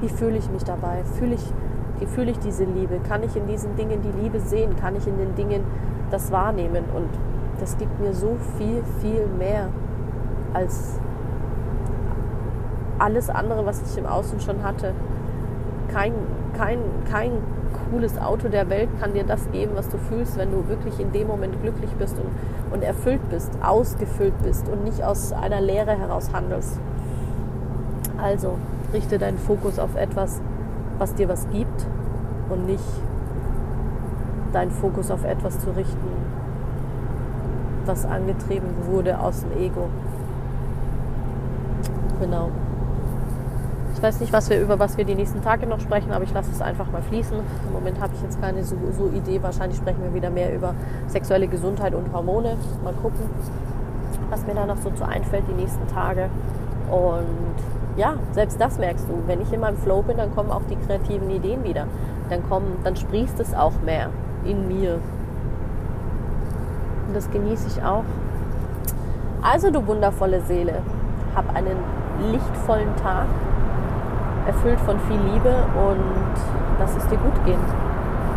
wie 0.00 0.08
fühle 0.08 0.38
ich 0.38 0.50
mich 0.50 0.64
dabei? 0.64 1.02
Fühle 1.18 1.34
ich, 1.34 2.08
fühle 2.08 2.30
ich 2.30 2.38
diese 2.38 2.64
Liebe? 2.64 3.00
Kann 3.00 3.22
ich 3.22 3.36
in 3.36 3.46
diesen 3.46 3.76
Dingen 3.76 4.00
die 4.02 4.22
Liebe 4.22 4.40
sehen? 4.40 4.76
Kann 4.76 4.96
ich 4.96 5.06
in 5.06 5.18
den 5.18 5.34
Dingen 5.34 5.64
das 6.10 6.30
wahrnehmen? 6.30 6.84
Und 6.94 7.08
das 7.60 7.76
gibt 7.76 7.98
mir 8.00 8.14
so 8.14 8.36
viel, 8.56 8.82
viel 9.00 9.26
mehr 9.26 9.68
als 10.54 11.00
alles 12.98 13.30
andere, 13.30 13.64
was 13.66 13.82
ich 13.82 13.98
im 13.98 14.06
Außen 14.06 14.40
schon 14.40 14.62
hatte. 14.62 14.92
kein, 15.92 16.12
kein, 16.56 16.78
kein 17.10 17.32
cooles 17.90 18.18
Auto 18.18 18.48
der 18.48 18.68
Welt 18.68 18.88
kann 19.00 19.14
dir 19.14 19.24
das 19.24 19.50
geben, 19.50 19.72
was 19.74 19.88
du 19.88 19.98
fühlst, 19.98 20.36
wenn 20.36 20.50
du 20.50 20.68
wirklich 20.68 21.00
in 21.00 21.12
dem 21.12 21.26
Moment 21.26 21.60
glücklich 21.62 21.90
bist 21.92 22.16
und, 22.18 22.74
und 22.74 22.82
erfüllt 22.82 23.26
bist, 23.30 23.50
ausgefüllt 23.62 24.34
bist 24.42 24.68
und 24.68 24.84
nicht 24.84 25.02
aus 25.02 25.32
einer 25.32 25.60
Leere 25.60 25.98
heraus 25.98 26.30
handelst. 26.32 26.78
Also 28.20 28.58
richte 28.92 29.18
deinen 29.18 29.38
Fokus 29.38 29.78
auf 29.78 29.96
etwas, 29.96 30.40
was 30.98 31.14
dir 31.14 31.28
was 31.28 31.48
gibt 31.50 31.86
und 32.50 32.66
nicht 32.66 32.84
deinen 34.52 34.70
Fokus 34.70 35.10
auf 35.10 35.24
etwas 35.24 35.58
zu 35.60 35.70
richten, 35.70 36.08
was 37.84 38.04
angetrieben 38.04 38.68
wurde 38.86 39.18
aus 39.20 39.42
dem 39.42 39.52
Ego. 39.62 39.88
Genau. 42.20 42.50
Ich 43.98 44.04
weiß 44.04 44.20
nicht, 44.20 44.32
was 44.32 44.48
wir, 44.48 44.60
über 44.60 44.78
was 44.78 44.96
wir 44.96 45.04
die 45.04 45.16
nächsten 45.16 45.42
Tage 45.42 45.66
noch 45.66 45.80
sprechen, 45.80 46.12
aber 46.12 46.22
ich 46.22 46.32
lasse 46.32 46.52
es 46.52 46.62
einfach 46.62 46.88
mal 46.92 47.02
fließen. 47.02 47.36
Im 47.36 47.72
Moment 47.72 48.00
habe 48.00 48.14
ich 48.14 48.22
jetzt 48.22 48.40
keine 48.40 48.62
so, 48.62 48.76
so, 48.96 49.08
Idee. 49.08 49.42
Wahrscheinlich 49.42 49.76
sprechen 49.76 50.00
wir 50.04 50.14
wieder 50.14 50.30
mehr 50.30 50.54
über 50.54 50.76
sexuelle 51.08 51.48
Gesundheit 51.48 51.96
und 51.96 52.12
Hormone. 52.12 52.56
Mal 52.84 52.92
gucken, 52.92 53.18
was 54.30 54.46
mir 54.46 54.54
da 54.54 54.66
noch 54.66 54.76
so 54.76 54.90
zu 54.90 55.04
einfällt 55.04 55.42
die 55.48 55.60
nächsten 55.60 55.84
Tage. 55.88 56.30
Und 56.88 57.56
ja, 57.96 58.14
selbst 58.30 58.60
das 58.60 58.78
merkst 58.78 59.04
du. 59.08 59.20
Wenn 59.26 59.40
ich 59.40 59.52
in 59.52 59.58
meinem 59.58 59.78
Flow 59.78 60.02
bin, 60.02 60.16
dann 60.16 60.32
kommen 60.32 60.52
auch 60.52 60.62
die 60.70 60.76
kreativen 60.76 61.28
Ideen 61.30 61.64
wieder. 61.64 61.88
Dann, 62.30 62.48
kommen, 62.48 62.76
dann 62.84 62.94
sprießt 62.94 63.40
es 63.40 63.52
auch 63.52 63.72
mehr 63.84 64.10
in 64.44 64.68
mir. 64.68 65.00
Und 67.08 67.16
das 67.16 67.28
genieße 67.32 67.66
ich 67.66 67.82
auch. 67.82 68.04
Also 69.42 69.72
du 69.72 69.84
wundervolle 69.88 70.40
Seele, 70.42 70.82
hab 71.34 71.52
einen 71.52 71.78
lichtvollen 72.30 72.94
Tag 73.02 73.26
erfüllt 74.48 74.80
von 74.80 74.98
viel 75.00 75.20
Liebe 75.20 75.66
und 75.76 76.34
lass 76.78 76.96
es 76.96 77.06
dir 77.08 77.18
gut 77.18 77.44
gehen. 77.44 77.60